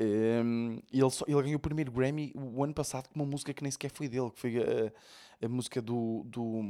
Um, 0.00 0.80
ele, 0.92 1.10
só, 1.10 1.24
ele 1.28 1.42
ganhou 1.42 1.56
o 1.56 1.60
primeiro 1.60 1.92
Grammy 1.92 2.32
o 2.34 2.64
ano 2.64 2.74
passado 2.74 3.08
com 3.08 3.20
uma 3.20 3.26
música 3.26 3.54
que 3.54 3.62
nem 3.62 3.70
sequer 3.70 3.90
foi 3.90 4.08
dele, 4.08 4.30
que 4.30 4.40
foi 4.40 4.56
a, 4.58 5.46
a 5.46 5.48
música 5.48 5.80
do, 5.80 6.24
do 6.24 6.60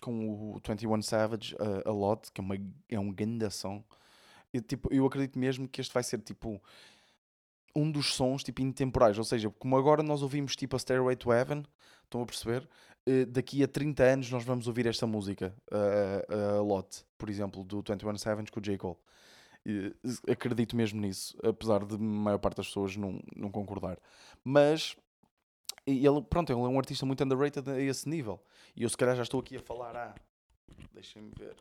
com 0.00 0.54
o 0.54 0.60
21 0.66 1.02
Savage, 1.02 1.54
a, 1.60 1.88
a 1.88 1.92
Lot, 1.92 2.32
que 2.32 2.40
é, 2.40 2.44
uma, 2.44 2.56
é 2.88 2.98
um 2.98 3.12
grande 3.12 3.48
som. 3.50 3.84
Eu, 4.52 4.62
tipo, 4.62 4.92
eu 4.92 5.06
acredito 5.06 5.38
mesmo 5.38 5.68
que 5.68 5.80
este 5.80 5.92
vai 5.92 6.02
ser 6.02 6.18
tipo 6.20 6.60
um 7.74 7.90
dos 7.90 8.14
sons 8.14 8.42
tipo 8.42 8.62
intemporais, 8.62 9.18
ou 9.18 9.24
seja, 9.24 9.50
como 9.58 9.76
agora 9.76 10.02
nós 10.02 10.22
ouvimos 10.22 10.56
tipo 10.56 10.74
a 10.74 10.78
Stairway 10.78 11.14
to 11.14 11.32
Heaven, 11.32 11.62
estão 12.04 12.22
a 12.22 12.26
perceber? 12.26 12.66
Eh, 13.06 13.24
daqui 13.24 13.62
a 13.62 13.68
30 13.68 14.02
anos 14.02 14.30
nós 14.32 14.44
vamos 14.44 14.66
ouvir 14.66 14.86
esta 14.86 15.06
música, 15.06 15.54
a, 15.70 16.56
a 16.56 16.60
Lot, 16.60 17.04
por 17.16 17.30
exemplo, 17.30 17.62
do 17.62 17.80
21 17.80 18.18
Savage 18.18 18.50
com 18.50 18.58
o 18.58 18.62
J. 18.62 18.76
Cole. 18.76 18.96
acredito 20.28 20.74
mesmo 20.74 21.00
nisso, 21.00 21.38
apesar 21.42 21.84
de 21.84 21.94
a 21.94 21.98
maior 21.98 22.38
parte 22.38 22.56
das 22.56 22.66
pessoas 22.66 22.96
não, 22.96 23.20
não 23.36 23.50
concordar. 23.50 23.96
Mas 24.42 24.96
ele, 25.86 26.20
pronto, 26.28 26.52
ele 26.52 26.60
é 26.60 26.64
um 26.64 26.78
artista 26.78 27.06
muito 27.06 27.22
underrated 27.22 27.70
a 27.70 27.80
esse 27.80 28.08
nível. 28.08 28.42
E 28.74 28.82
eu 28.82 28.88
se 28.88 28.96
calhar 28.96 29.14
já 29.14 29.22
estou 29.22 29.38
aqui 29.38 29.56
a 29.56 29.60
falar 29.60 29.96
há. 29.96 30.14
Deixem-me 30.92 31.30
ver. 31.38 31.54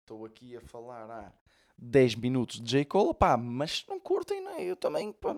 Estou 0.00 0.26
aqui 0.26 0.56
a 0.56 0.60
falar 0.60 1.08
há 1.08 1.32
10 1.78 2.16
minutos 2.16 2.60
de 2.60 2.68
J. 2.68 2.84
Cole, 2.86 3.14
pá, 3.14 3.36
mas 3.36 3.84
não 3.88 4.00
curtem, 4.00 4.40
não 4.42 4.50
é? 4.50 4.64
Eu 4.64 4.74
também, 4.74 5.12
pá, 5.12 5.36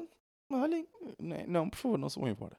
olhem, 0.50 0.88
é? 1.36 1.46
não 1.46 1.68
por 1.68 1.76
favor, 1.76 1.98
não 1.98 2.08
se 2.08 2.18
vão 2.18 2.28
embora. 2.30 2.56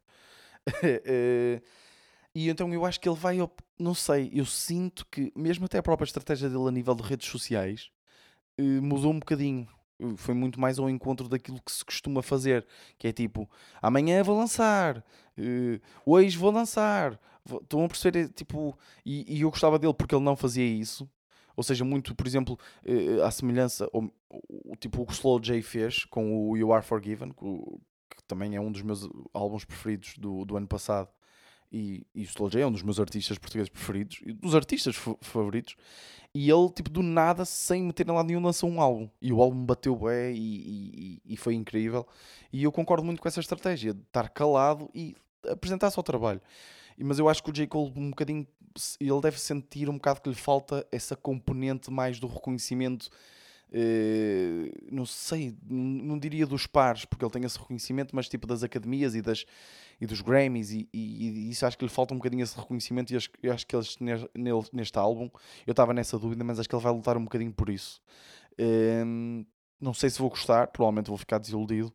E 2.36 2.50
então 2.50 2.72
eu 2.74 2.86
acho 2.86 3.00
que 3.00 3.08
ele 3.08 3.18
vai, 3.18 3.38
não 3.80 3.94
sei, 3.94 4.30
eu 4.34 4.46
sinto 4.46 5.06
que 5.10 5.32
mesmo 5.34 5.66
até 5.66 5.78
a 5.78 5.84
própria 5.84 6.06
estratégia 6.06 6.50
dele 6.50 6.68
a 6.68 6.72
nível 6.72 6.94
de 6.94 7.02
redes 7.02 7.30
sociais 7.30 7.90
eh, 8.58 8.64
mudou 8.82 9.12
um 9.14 9.20
bocadinho. 9.20 9.68
Eh, 10.00 10.16
foi 10.18 10.34
muito 10.36 10.60
mais 10.60 10.78
ao 10.80 10.90
encontro 10.90 11.30
daquilo 11.30 11.62
que 11.62 11.72
se 11.72 11.86
costuma 11.86 12.22
fazer, 12.22 12.68
que 12.98 13.08
é 13.08 13.14
tipo, 13.14 13.50
amanhã 13.82 14.22
vou 14.24 14.38
lançar, 14.38 15.00
uh, 15.38 15.82
hoje 16.06 16.38
vou 16.38 16.52
lançar. 16.52 17.20
Estão 17.62 17.86
a 17.86 17.88
perceber? 17.88 18.30
Tipo, 18.30 18.78
e, 19.06 19.38
e, 19.38 19.42
eu 19.42 19.50
gostava 19.52 19.80
dele 19.80 19.94
porque 19.94 20.16
ele 20.16 20.24
não 20.24 20.36
fazia 20.36 20.66
isso. 20.66 21.10
Ou 21.56 21.64
seja, 21.64 21.86
muito, 21.86 22.16
por 22.16 22.28
exemplo, 22.28 22.60
uh, 22.86 23.24
à 23.24 23.32
semelhança, 23.32 23.90
ou, 23.94 24.12
o, 24.30 24.76
tipo 24.78 25.02
o 25.02 25.06
que 25.06 25.14
o 25.14 25.16
Slow 25.16 25.40
J 25.40 25.62
fez 25.62 26.06
com 26.06 26.50
o 26.50 26.58
You 26.58 26.74
Are 26.74 26.86
Forgiven, 26.86 27.32
que, 27.32 27.46
que 28.18 28.24
também 28.28 28.56
é 28.56 28.62
um 28.62 28.72
dos 28.72 28.82
meus 28.82 29.08
álbuns 29.34 29.66
preferidos 29.66 30.18
do, 30.18 30.44
do 30.46 30.58
ano 30.58 30.68
passado 30.68 31.10
e, 31.76 32.08
e 32.16 32.22
o 32.22 32.24
Slow 32.24 32.50
é 32.56 32.66
um 32.66 32.72
dos 32.72 32.84
meus 32.84 33.02
artistas 33.02 33.38
portugueses 33.38 33.70
preferidos, 33.70 34.20
dos 34.36 34.56
artistas 34.56 34.96
favoritos, 35.20 35.76
e 36.34 36.50
ele, 36.50 36.70
tipo, 36.70 36.90
do 36.90 37.04
nada, 37.04 37.44
sem 37.44 37.84
meter 37.84 38.10
lá 38.10 38.24
nenhum, 38.24 38.42
lançou 38.42 38.70
um 38.70 38.80
álbum. 38.80 39.10
E 39.22 39.34
o 39.34 39.42
álbum 39.42 39.66
bateu 39.66 39.94
bem 39.94 40.36
e, 40.38 41.20
e, 41.26 41.34
e, 41.34 41.38
foi 41.38 41.54
incrível. 41.54 42.08
E 42.52 42.64
eu 42.64 42.72
concordo 42.72 43.04
muito 43.04 43.22
com 43.22 43.28
essa 43.28 43.42
estratégia, 43.42 43.94
de 43.94 44.02
estar 44.02 44.30
calado 44.30 44.90
e 44.96 45.18
apresentar 45.50 45.92
só 45.92 46.00
o 46.00 46.04
trabalho. 46.04 46.42
Mas 46.98 47.20
eu 47.20 47.28
acho 47.28 47.44
que 47.44 47.50
o 47.50 47.54
J. 47.54 47.68
Cole, 47.68 47.92
um 47.94 48.10
bocadinho, 48.10 48.48
ele 48.98 49.22
deve 49.22 49.38
sentir 49.38 49.90
um 49.90 49.96
bocado 49.96 50.22
que 50.22 50.30
lhe 50.30 50.36
falta 50.36 50.88
essa 50.94 51.14
componente 51.14 51.92
mais 51.92 52.22
do 52.22 52.28
reconhecimento 52.28 53.10
não 54.92 55.06
sei, 55.06 55.56
não 55.68 56.18
diria 56.18 56.46
dos 56.46 56.66
pares, 56.66 57.06
porque 57.06 57.26
ele 57.26 57.32
tem 57.32 57.44
esse 57.44 57.58
reconhecimento, 57.58 58.16
mas 58.16 58.30
tipo 58.30 58.48
das 58.48 58.64
academias 58.64 59.16
e, 59.16 59.22
das, 59.22 59.46
e 60.00 60.06
dos 60.06 60.22
Grammys, 60.22 60.72
e, 60.72 60.88
e, 60.94 61.48
e 61.48 61.50
isso 61.50 61.66
acho 61.66 61.78
que 61.78 61.84
lhe 61.84 61.92
falta 61.92 62.14
um 62.14 62.18
bocadinho 62.18 62.44
esse 62.44 62.58
reconhecimento. 62.58 63.12
E 63.12 63.18
acho, 63.18 63.30
acho 63.52 63.68
que 63.68 63.76
eles, 63.76 63.98
nele, 64.00 64.64
neste 64.72 64.98
álbum, 64.98 65.30
eu 65.66 65.72
estava 65.72 65.94
nessa 65.94 66.18
dúvida, 66.18 66.44
mas 66.44 66.60
acho 66.60 66.70
que 66.70 66.76
ele 66.76 66.84
vai 66.84 66.94
lutar 66.94 67.18
um 67.18 67.24
bocadinho 67.24 67.52
por 67.52 67.70
isso. 67.70 68.02
Uh, 68.60 69.46
não 69.80 69.94
sei 69.94 70.10
se 70.10 70.20
vou 70.20 70.30
gostar, 70.30 70.68
provavelmente 70.68 71.08
vou 71.08 71.18
ficar 71.18 71.38
desiludido, 71.38 71.94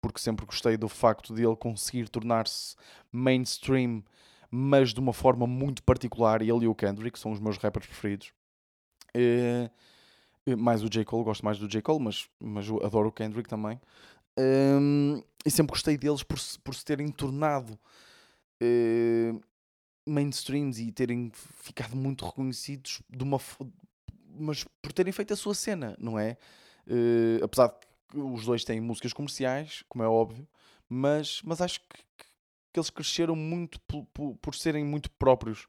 porque 0.00 0.20
sempre 0.20 0.46
gostei 0.46 0.76
do 0.76 0.88
facto 0.88 1.34
de 1.34 1.44
ele 1.44 1.56
conseguir 1.56 2.08
tornar-se 2.08 2.74
mainstream, 3.12 4.02
mas 4.50 4.94
de 4.94 5.00
uma 5.00 5.12
forma 5.12 5.46
muito 5.46 5.82
particular. 5.82 6.40
Ele 6.40 6.64
e 6.64 6.68
o 6.68 6.74
Kendrick 6.74 7.18
são 7.18 7.32
os 7.32 7.40
meus 7.40 7.58
rappers 7.58 7.86
preferidos. 7.86 8.32
Uh, 9.14 9.70
mais 10.56 10.82
o 10.82 10.88
J. 10.88 11.04
Cole, 11.04 11.24
gosto 11.24 11.44
mais 11.44 11.58
do 11.58 11.68
J. 11.68 11.82
Cole, 11.82 12.04
mas, 12.04 12.28
mas 12.40 12.66
adoro 12.82 13.08
o 13.08 13.12
Kendrick 13.12 13.48
também. 13.48 13.80
Um, 14.38 15.22
e 15.44 15.50
sempre 15.50 15.72
gostei 15.72 15.96
deles 15.96 16.22
por, 16.22 16.38
por 16.62 16.74
se 16.74 16.84
terem 16.84 17.08
tornado 17.08 17.78
uh, 18.62 19.40
mainstreams 20.06 20.78
e 20.78 20.92
terem 20.92 21.30
ficado 21.34 21.96
muito 21.96 22.24
reconhecidos 22.24 23.02
de 23.10 23.24
uma 23.24 23.38
mas 24.38 24.64
por 24.80 24.92
terem 24.92 25.12
feito 25.12 25.32
a 25.32 25.36
sua 25.36 25.54
cena, 25.54 25.96
não 25.98 26.18
é? 26.18 26.36
Uh, 26.86 27.44
apesar 27.44 27.68
de 27.68 27.74
que 28.08 28.18
os 28.18 28.44
dois 28.44 28.64
têm 28.64 28.80
músicas 28.80 29.12
comerciais, 29.12 29.82
como 29.88 30.04
é 30.04 30.08
óbvio, 30.08 30.46
mas, 30.88 31.42
mas 31.44 31.60
acho 31.60 31.80
que, 31.80 31.98
que 32.72 32.78
eles 32.78 32.90
cresceram 32.90 33.34
muito 33.34 33.80
por, 33.80 34.06
por, 34.06 34.36
por 34.36 34.54
serem 34.54 34.84
muito 34.84 35.10
próprios. 35.10 35.66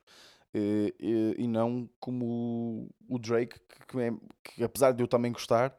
Uh, 0.53 0.91
e 1.37 1.47
não 1.47 1.87
como 1.99 2.89
o 3.07 3.19
Drake, 3.19 3.59
que, 3.59 3.87
que, 3.87 3.99
é, 3.99 4.11
que 4.43 4.63
apesar 4.63 4.91
de 4.93 5.03
eu 5.03 5.07
também 5.07 5.31
gostar, 5.31 5.77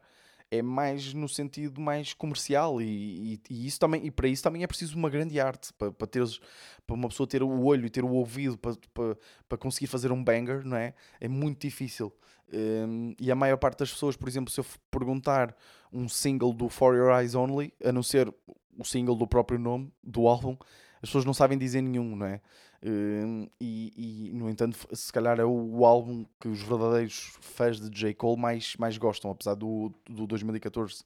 é 0.51 0.61
mais 0.61 1.13
no 1.13 1.29
sentido 1.29 1.79
mais 1.79 2.13
comercial 2.13 2.81
e, 2.81 2.85
e, 3.33 3.41
e, 3.49 3.67
isso 3.67 3.79
também, 3.79 4.05
e 4.05 4.11
para 4.11 4.27
isso 4.27 4.43
também 4.43 4.63
é 4.63 4.67
preciso 4.67 4.97
uma 4.97 5.09
grande 5.09 5.39
arte 5.39 5.73
para, 5.73 5.91
para, 5.93 6.07
teres, 6.07 6.39
para 6.85 6.93
uma 6.93 7.07
pessoa 7.07 7.25
ter 7.25 7.41
o 7.41 7.63
olho 7.63 7.85
e 7.85 7.89
ter 7.89 8.03
o 8.03 8.09
ouvido 8.09 8.57
para, 8.57 8.75
para, 8.93 9.17
para 9.47 9.57
conseguir 9.57 9.87
fazer 9.87 10.11
um 10.11 10.21
banger, 10.21 10.65
não 10.65 10.75
é? 10.75 10.93
É 11.21 11.27
muito 11.29 11.61
difícil. 11.61 12.13
Um, 12.53 13.15
e 13.17 13.31
a 13.31 13.35
maior 13.35 13.55
parte 13.55 13.79
das 13.79 13.91
pessoas, 13.91 14.17
por 14.17 14.27
exemplo, 14.27 14.51
se 14.51 14.59
eu 14.59 14.65
perguntar 14.89 15.55
um 15.91 16.09
single 16.09 16.53
do 16.53 16.67
For 16.67 16.95
Your 16.95 17.17
Eyes 17.17 17.33
Only, 17.33 17.73
a 17.83 17.93
não 17.93 18.03
ser 18.03 18.33
o 18.77 18.83
single 18.83 19.15
do 19.15 19.25
próprio 19.25 19.57
nome 19.57 19.89
do 20.03 20.27
álbum, 20.27 20.57
as 21.01 21.09
pessoas 21.09 21.23
não 21.23 21.33
sabem 21.33 21.57
dizer 21.57 21.81
nenhum, 21.81 22.15
não 22.15 22.25
é? 22.25 22.41
Uh, 22.83 23.47
e, 23.59 24.29
e, 24.29 24.33
no 24.33 24.49
entanto, 24.49 24.75
se 24.91 25.13
calhar 25.13 25.39
é 25.39 25.45
o, 25.45 25.85
álbum 25.85 26.25
que 26.39 26.47
os 26.47 26.63
verdadeiros 26.63 27.37
fãs 27.39 27.79
de 27.79 27.89
J. 27.89 28.15
Cole 28.15 28.41
mais, 28.41 28.75
mais 28.75 28.97
gostam, 28.97 29.29
apesar 29.29 29.53
do, 29.53 29.93
do 30.09 30.25
2014 30.25 31.03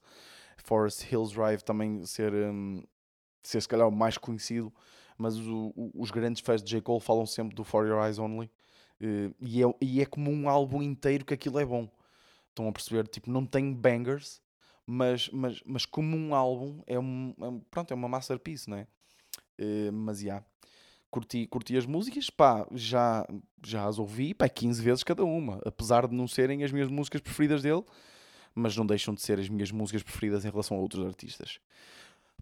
Forest 0.56 1.06
Hills 1.12 1.34
Drive 1.34 1.60
também 1.62 2.06
ser, 2.06 2.32
um, 2.32 2.82
ser 3.42 3.60
se 3.60 3.68
calhar 3.68 3.86
o 3.86 3.92
mais 3.92 4.16
conhecido, 4.16 4.72
mas 5.18 5.36
o, 5.36 5.72
o, 5.76 5.90
os 5.94 6.10
grandes 6.10 6.40
fãs 6.40 6.62
de 6.62 6.70
J. 6.70 6.80
Cole 6.80 7.00
falam 7.00 7.26
sempre 7.26 7.54
do 7.54 7.62
For 7.62 7.86
Your 7.86 8.02
Eyes 8.02 8.18
Only. 8.18 8.50
Uh, 8.98 9.34
e, 9.38 9.62
é, 9.62 9.66
e 9.82 10.00
é 10.00 10.06
como 10.06 10.30
um 10.30 10.48
álbum 10.48 10.82
inteiro 10.82 11.26
que 11.26 11.34
aquilo 11.34 11.58
é 11.58 11.64
bom. 11.64 11.90
Estão 12.48 12.68
a 12.68 12.72
perceber? 12.72 13.06
Tipo, 13.06 13.30
não 13.30 13.44
tem 13.44 13.70
bangers, 13.74 14.40
mas, 14.86 15.28
mas, 15.28 15.62
mas 15.66 15.84
como 15.84 16.16
um 16.16 16.34
álbum 16.34 16.82
é, 16.86 16.98
um, 16.98 17.34
é, 17.38 17.60
pronto, 17.70 17.90
é 17.90 17.94
uma 17.94 18.08
masterpiece, 18.08 18.70
não 18.70 18.78
é? 18.78 18.86
Uh, 19.60 19.92
mas, 19.92 20.20
já. 20.20 20.26
Yeah 20.26 20.46
curti, 21.16 21.46
curti 21.46 21.76
as 21.76 21.86
músicas, 21.86 22.28
pá, 22.28 22.66
já, 22.72 23.26
já 23.64 23.86
as 23.86 23.98
ouvi, 23.98 24.34
pá, 24.34 24.48
15 24.48 24.82
vezes 24.82 25.02
cada 25.02 25.24
uma, 25.24 25.60
apesar 25.64 26.06
de 26.06 26.14
não 26.14 26.28
serem 26.28 26.62
as 26.62 26.70
minhas 26.70 26.88
músicas 26.88 27.22
preferidas 27.22 27.62
dele, 27.62 27.82
mas 28.54 28.76
não 28.76 28.86
deixam 28.86 29.14
de 29.14 29.22
ser 29.22 29.38
as 29.38 29.48
minhas 29.48 29.70
músicas 29.70 30.02
preferidas 30.02 30.44
em 30.44 30.50
relação 30.50 30.76
a 30.76 30.80
outros 30.80 31.06
artistas. 31.06 31.58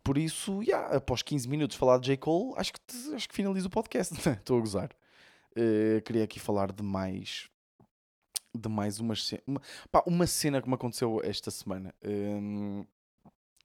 Por 0.03 0.19
isso, 0.19 0.63
yeah, 0.63 0.97
após 0.97 1.23
15 1.23 1.49
minutos 1.49 1.75
de 1.75 1.79
falar 1.79 1.99
de 1.99 2.07
J. 2.07 2.17
Cole, 2.17 2.55
acho 2.57 2.73
que, 2.73 2.81
acho 3.15 3.29
que 3.29 3.35
finalizo 3.35 3.69
o 3.69 3.71
podcast. 3.71 4.15
Estou 4.29 4.59
a 4.59 4.61
gozar. 4.61 4.91
Uh, 5.57 6.03
queria 6.03 6.25
aqui 6.25 6.41
falar 6.41 6.73
de 6.73 6.83
mais. 6.83 7.49
De 8.55 8.69
mais 8.69 9.01
uma, 9.01 9.15
pá, 9.91 10.03
uma 10.07 10.27
cena 10.27 10.61
que 10.61 10.69
me 10.69 10.75
aconteceu 10.75 11.21
esta 11.25 11.51
semana. 11.51 11.93
Um, 12.05 12.85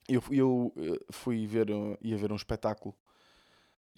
eu, 0.08 0.24
eu 0.32 0.74
eh, 0.76 1.06
fui 1.12 1.46
ver, 1.46 1.68
ia 2.02 2.18
ver 2.18 2.32
um 2.32 2.36
espetáculo 2.36 2.96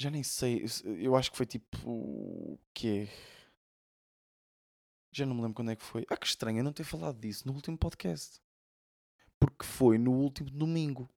já 0.02 0.10
nem 0.10 0.24
sei. 0.24 0.66
Eu 1.00 1.16
acho 1.16 1.32
que 1.32 1.38
foi 1.38 1.46
tipo. 1.46 1.78
O 1.86 2.60
quê? 2.74 3.08
Já 5.12 5.26
não 5.26 5.36
me 5.36 5.42
lembro 5.42 5.56
quando 5.56 5.72
é 5.72 5.76
que 5.76 5.84
foi. 5.84 6.06
Ah, 6.10 6.18
que 6.18 6.26
estranho 6.26 6.60
eu 6.60 6.64
não 6.64 6.74
ter 6.74 6.84
falado 6.84 7.20
disso 7.20 7.48
no 7.48 7.54
último 7.54 7.78
podcast. 7.78 8.42
Porque 9.40 9.66
foi 9.66 9.98
no 9.98 10.12
último 10.12 10.50
domingo. 10.50 11.10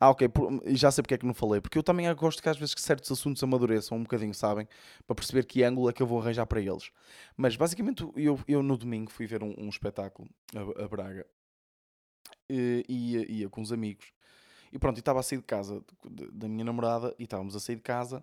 Ah, 0.00 0.10
ok. 0.10 0.28
Por, 0.28 0.62
já 0.68 0.90
sei 0.90 1.02
porque 1.02 1.14
é 1.14 1.18
que 1.18 1.26
não 1.26 1.34
falei. 1.34 1.60
Porque 1.60 1.78
eu 1.78 1.82
também 1.82 2.12
gosto 2.14 2.42
que 2.42 2.48
às 2.48 2.56
vezes 2.56 2.74
que 2.74 2.80
certos 2.80 3.10
assuntos 3.12 3.42
amadureçam 3.42 3.98
um 3.98 4.02
bocadinho, 4.02 4.34
sabem? 4.34 4.68
Para 5.06 5.14
perceber 5.14 5.44
que 5.44 5.62
ângulo 5.62 5.88
é 5.88 5.92
que 5.92 6.02
eu 6.02 6.06
vou 6.06 6.20
arranjar 6.20 6.46
para 6.46 6.60
eles. 6.60 6.90
Mas 7.36 7.56
basicamente 7.56 8.04
eu, 8.16 8.38
eu 8.48 8.62
no 8.62 8.76
domingo 8.76 9.10
fui 9.10 9.26
ver 9.26 9.42
um, 9.42 9.54
um 9.58 9.68
espetáculo 9.68 10.28
a, 10.54 10.84
a 10.84 10.88
Braga. 10.88 11.26
E 12.48 12.84
ia, 12.88 13.30
ia 13.30 13.48
com 13.48 13.60
os 13.60 13.72
amigos. 13.72 14.12
E 14.72 14.78
pronto, 14.78 14.98
e 14.98 15.00
estava 15.00 15.20
a 15.20 15.22
sair 15.22 15.38
de 15.38 15.44
casa 15.44 15.82
da 16.32 16.48
minha 16.48 16.64
namorada 16.64 17.14
e 17.18 17.24
estávamos 17.24 17.56
a 17.56 17.60
sair 17.60 17.76
de 17.76 17.82
casa 17.82 18.22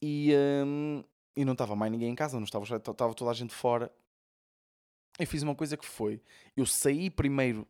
e, 0.00 0.32
um, 0.66 1.02
e 1.34 1.44
não 1.44 1.52
estava 1.52 1.74
mais 1.74 1.90
ninguém 1.90 2.10
em 2.10 2.14
casa, 2.14 2.36
não 2.36 2.44
estava, 2.44 2.64
estava 2.64 3.14
toda 3.14 3.30
a 3.30 3.34
gente 3.34 3.54
fora. 3.54 3.90
Eu 5.18 5.26
fiz 5.26 5.42
uma 5.42 5.54
coisa 5.54 5.76
que 5.76 5.86
foi: 5.86 6.20
eu 6.56 6.66
saí 6.66 7.08
primeiro, 7.08 7.66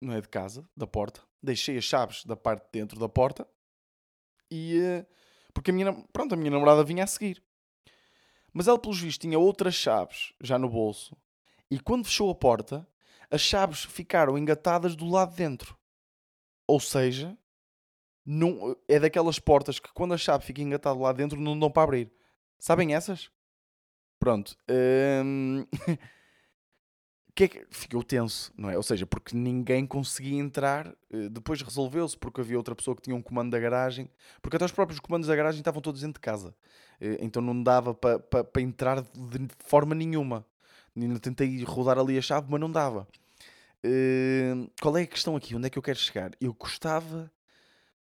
não 0.00 0.12
é 0.12 0.20
de 0.20 0.28
casa, 0.28 0.68
da 0.76 0.86
porta, 0.86 1.22
deixei 1.42 1.78
as 1.78 1.84
chaves 1.84 2.24
da 2.24 2.36
parte 2.36 2.64
de 2.64 2.80
dentro 2.80 2.98
da 3.00 3.08
porta 3.08 3.48
e. 4.50 4.78
Uh, 4.78 5.06
porque 5.54 5.70
a 5.70 5.74
minha, 5.74 5.92
pronto, 6.12 6.34
a 6.34 6.36
minha 6.36 6.50
namorada 6.50 6.82
vinha 6.82 7.04
a 7.04 7.06
seguir. 7.06 7.42
Mas 8.52 8.68
ela, 8.68 8.78
pelos 8.78 8.98
vistos, 8.98 9.18
tinha 9.18 9.38
outras 9.38 9.74
chaves 9.74 10.32
já 10.40 10.58
no 10.58 10.68
bolso. 10.68 11.16
E 11.70 11.78
quando 11.80 12.04
fechou 12.04 12.30
a 12.30 12.34
porta, 12.34 12.86
as 13.30 13.40
chaves 13.40 13.84
ficaram 13.84 14.36
engatadas 14.36 14.94
do 14.94 15.06
lado 15.08 15.30
de 15.30 15.36
dentro. 15.36 15.76
Ou 16.72 16.80
seja, 16.80 17.36
não, 18.24 18.74
é 18.88 18.98
daquelas 18.98 19.38
portas 19.38 19.78
que 19.78 19.92
quando 19.92 20.14
a 20.14 20.16
chave 20.16 20.42
fica 20.42 20.62
engatada 20.62 20.98
lá 20.98 21.12
dentro 21.12 21.38
não 21.38 21.58
dão 21.58 21.70
para 21.70 21.82
abrir. 21.82 22.10
Sabem 22.58 22.94
essas? 22.94 23.30
Pronto. 24.18 24.56
Hum... 25.22 25.66
que 27.34 27.44
é 27.44 27.48
que 27.48 27.66
ficou 27.70 28.02
tenso, 28.02 28.50
não 28.56 28.70
é? 28.70 28.76
Ou 28.78 28.82
seja, 28.82 29.06
porque 29.06 29.36
ninguém 29.36 29.86
conseguia 29.86 30.40
entrar, 30.40 30.88
eh, 31.10 31.28
depois 31.28 31.60
resolveu-se 31.60 32.16
porque 32.16 32.40
havia 32.40 32.56
outra 32.56 32.74
pessoa 32.74 32.96
que 32.96 33.02
tinha 33.02 33.16
um 33.16 33.20
comando 33.20 33.50
da 33.50 33.58
garagem, 33.58 34.08
porque 34.40 34.56
até 34.56 34.64
os 34.64 34.72
próprios 34.72 34.98
comandos 34.98 35.28
da 35.28 35.36
garagem 35.36 35.60
estavam 35.60 35.82
todos 35.82 36.00
dentro 36.00 36.14
de 36.14 36.20
casa, 36.20 36.54
eh, 37.02 37.18
então 37.20 37.42
não 37.42 37.62
dava 37.62 37.92
para 37.94 38.18
pa, 38.18 38.44
pa 38.44 38.60
entrar 38.62 39.02
de 39.02 39.48
forma 39.58 39.94
nenhuma. 39.94 40.46
Tentei 41.20 41.62
rodar 41.64 41.98
ali 41.98 42.16
a 42.16 42.22
chave, 42.22 42.46
mas 42.50 42.60
não 42.60 42.70
dava. 42.70 43.06
Uh, 43.84 44.70
qual 44.80 44.96
é 44.96 45.02
a 45.02 45.06
questão 45.06 45.34
aqui? 45.34 45.54
Onde 45.54 45.66
é 45.66 45.70
que 45.70 45.78
eu 45.78 45.82
quero 45.82 45.98
chegar? 45.98 46.30
Eu 46.40 46.54
gostava 46.54 47.32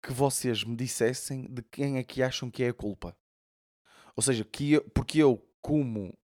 que 0.02 0.12
vocês 0.12 0.64
me 0.64 0.76
dissessem 0.76 1.46
de 1.50 1.62
quem 1.62 1.98
é 1.98 2.04
que 2.04 2.24
acham 2.24 2.50
que 2.50 2.64
é 2.64 2.70
a 2.70 2.74
culpa. 2.74 3.16
Ou 4.16 4.24
seja, 4.24 4.44
que 4.44 4.74
eu, 4.74 4.90
porque 4.90 5.20
eu, 5.20 5.38
como 5.62 6.18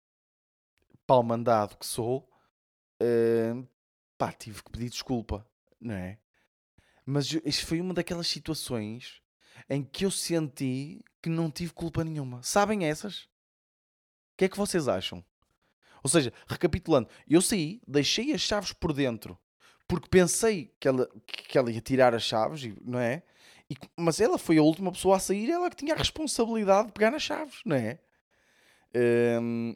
palmandado 1.06 1.76
que 1.76 1.86
sou, 1.86 2.28
uh, 3.02 3.68
pá, 4.18 4.32
tive 4.32 4.62
que 4.62 4.70
pedir 4.70 4.90
desculpa, 4.90 5.48
não 5.80 5.94
é? 5.94 6.18
Mas 7.04 7.30
isto 7.44 7.66
foi 7.66 7.80
uma 7.80 7.94
daquelas 7.94 8.26
situações 8.26 9.22
em 9.68 9.84
que 9.84 10.04
eu 10.04 10.10
senti 10.10 11.04
que 11.22 11.28
não 11.28 11.50
tive 11.50 11.72
culpa 11.72 12.02
nenhuma. 12.02 12.42
Sabem 12.42 12.84
essas? 12.84 13.22
O 13.22 14.38
que 14.38 14.46
é 14.46 14.48
que 14.48 14.56
vocês 14.56 14.88
acham? 14.88 15.24
Ou 16.06 16.08
seja, 16.08 16.32
recapitulando, 16.46 17.08
eu 17.28 17.42
saí, 17.42 17.80
deixei 17.84 18.32
as 18.32 18.40
chaves 18.40 18.72
por 18.72 18.92
dentro, 18.92 19.36
porque 19.88 20.08
pensei 20.08 20.72
que 20.78 20.86
ela, 20.86 21.10
que 21.26 21.58
ela 21.58 21.68
ia 21.68 21.80
tirar 21.80 22.14
as 22.14 22.22
chaves, 22.22 22.72
não 22.80 23.00
é? 23.00 23.24
E, 23.68 23.76
mas 23.96 24.20
ela 24.20 24.38
foi 24.38 24.56
a 24.56 24.62
última 24.62 24.92
pessoa 24.92 25.16
a 25.16 25.18
sair, 25.18 25.50
ela 25.50 25.68
que 25.68 25.74
tinha 25.74 25.94
a 25.94 25.98
responsabilidade 25.98 26.86
de 26.86 26.92
pegar 26.92 27.10
nas 27.10 27.22
chaves, 27.22 27.60
não 27.64 27.74
é? 27.74 27.98
Um, 29.42 29.74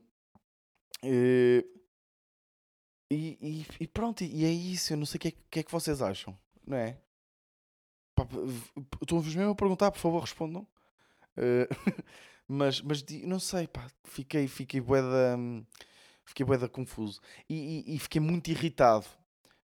uh, 1.03 1.81
e, 3.11 3.37
e, 3.41 3.67
e, 3.81 3.89
pronto, 3.89 4.23
e 4.23 4.45
é 4.45 4.51
isso. 4.51 4.93
Eu 4.93 4.99
não 4.99 5.07
sei 5.07 5.19
o 5.19 5.21
que, 5.21 5.29
é, 5.29 5.33
que, 5.51 5.59
é 5.59 5.63
que 5.65 5.73
vocês 5.73 6.01
acham, 6.01 6.39
não 6.65 6.77
é? 6.77 6.97
Estou-vos 9.03 9.35
mesmo 9.35 9.51
a 9.51 9.57
perguntar, 9.57 9.91
por 9.91 9.99
favor, 9.99 10.21
respondam. 10.21 10.65
Uh, 11.37 11.67
mas, 12.47 12.81
mas 12.83 13.05
não 13.25 13.41
sei, 13.41 13.67
pá, 13.67 13.89
fiquei, 14.05 14.47
fiquei 14.47 14.81
bué 14.81 15.03
da. 15.03 15.37
Fiquei 16.31 16.47
bué 16.47 16.57
confuso. 16.69 17.21
E, 17.49 17.85
e, 17.89 17.97
e, 17.97 17.99
fiquei 17.99 18.21
muito 18.21 18.49
irritado. 18.53 19.05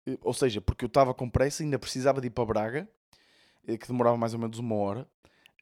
Eh, 0.06 0.16
ou 0.22 0.32
seja, 0.32 0.62
porque 0.62 0.86
eu 0.86 0.88
estava 0.88 1.12
com 1.12 1.28
pressa, 1.28 1.64
ainda 1.64 1.80
precisava 1.80 2.22
de 2.22 2.28
ir 2.28 2.30
para 2.30 2.46
Braga, 2.46 2.90
eh, 3.68 3.78
que 3.78 3.88
demorava 3.88 4.16
mais 4.16 4.36
ou 4.36 4.40
menos 4.40 4.60
uma 4.60 4.76
hora. 4.76 5.10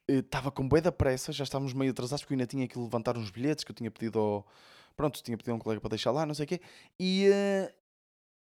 Eh, 0.06 0.18
estava 0.18 0.50
com 0.50 0.68
bué 0.68 0.82
pressa, 0.90 1.32
já 1.32 1.42
estávamos 1.42 1.72
meio 1.72 1.90
atrasados, 1.92 2.22
porque 2.22 2.34
eu 2.34 2.36
ainda 2.36 2.46
tinha 2.46 2.68
que 2.68 2.78
levantar 2.78 3.16
uns 3.16 3.30
bilhetes 3.30 3.64
que 3.64 3.70
eu 3.70 3.74
tinha 3.74 3.90
pedido 3.90 4.18
ao... 4.18 4.46
Pronto, 4.94 5.22
tinha 5.22 5.38
pedido 5.38 5.52
a 5.52 5.54
um 5.56 5.58
colega 5.58 5.80
para 5.80 5.88
deixar 5.88 6.10
lá, 6.10 6.26
não 6.26 6.34
sei 6.34 6.44
o 6.44 6.48
quê. 6.48 6.60
E... 6.98 7.28
Uh... 7.30 7.80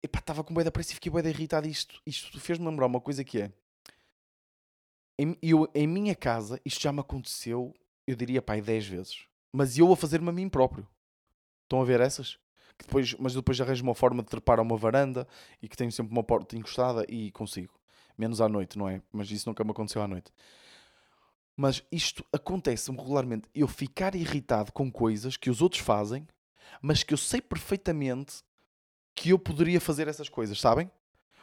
Epá, 0.04 0.20
estava 0.20 0.44
com 0.44 0.54
bué 0.54 0.70
pressa 0.70 0.92
e 0.92 0.96
fiquei 0.96 1.10
bué 1.10 1.26
irritado. 1.26 1.66
Isto, 1.66 2.02
isto 2.06 2.38
fez-me 2.42 2.66
lembrar 2.68 2.88
uma 2.88 3.00
coisa 3.00 3.24
que 3.24 3.42
é... 3.42 3.54
Em, 5.18 5.38
eu, 5.42 5.72
em 5.74 5.88
minha 5.88 6.14
casa, 6.14 6.60
isto 6.66 6.82
já 6.82 6.92
me 6.92 7.00
aconteceu, 7.00 7.74
eu 8.06 8.18
diria, 8.18 8.42
pai, 8.42 8.62
10 8.62 8.86
vezes. 8.86 9.28
Mas 9.54 9.78
eu 9.78 9.94
a 9.94 9.96
fazer-me 9.96 10.28
a 10.28 10.34
mim 10.34 10.50
próprio. 10.50 10.86
Estão 11.74 11.82
a 11.82 11.86
ver 11.86 12.02
essas? 12.02 12.38
Que 12.78 12.86
depois, 12.86 13.16
mas 13.16 13.34
depois 13.34 13.60
arranjo 13.60 13.82
uma 13.82 13.96
forma 13.96 14.22
de 14.22 14.30
trepar 14.30 14.60
a 14.60 14.62
uma 14.62 14.78
varanda 14.78 15.28
e 15.60 15.68
que 15.68 15.76
tenho 15.76 15.92
sempre 15.92 16.12
uma 16.12 16.22
porta 16.22 16.56
encostada 16.56 17.04
e 17.10 17.32
consigo. 17.32 17.74
Menos 18.16 18.40
à 18.42 18.48
noite, 18.48 18.78
não 18.78 18.88
é? 18.88 19.02
Mas 19.12 19.32
isso 19.32 19.50
nunca 19.50 19.64
me 19.64 19.72
aconteceu 19.72 20.00
à 20.00 20.08
noite. 20.08 20.32
Mas 21.58 21.84
isto 21.92 22.24
acontece-me 22.32 22.96
regularmente. 22.96 23.50
Eu 23.56 23.68
ficar 23.68 24.14
irritado 24.14 24.72
com 24.72 24.92
coisas 24.92 25.36
que 25.36 25.50
os 25.50 25.64
outros 25.64 25.82
fazem, 25.82 26.28
mas 26.80 27.02
que 27.02 27.12
eu 27.12 27.18
sei 27.18 27.42
perfeitamente 27.42 28.44
que 29.16 29.32
eu 29.32 29.40
poderia 29.40 29.82
fazer 29.82 30.08
essas 30.08 30.30
coisas, 30.30 30.62
sabem? 30.62 30.92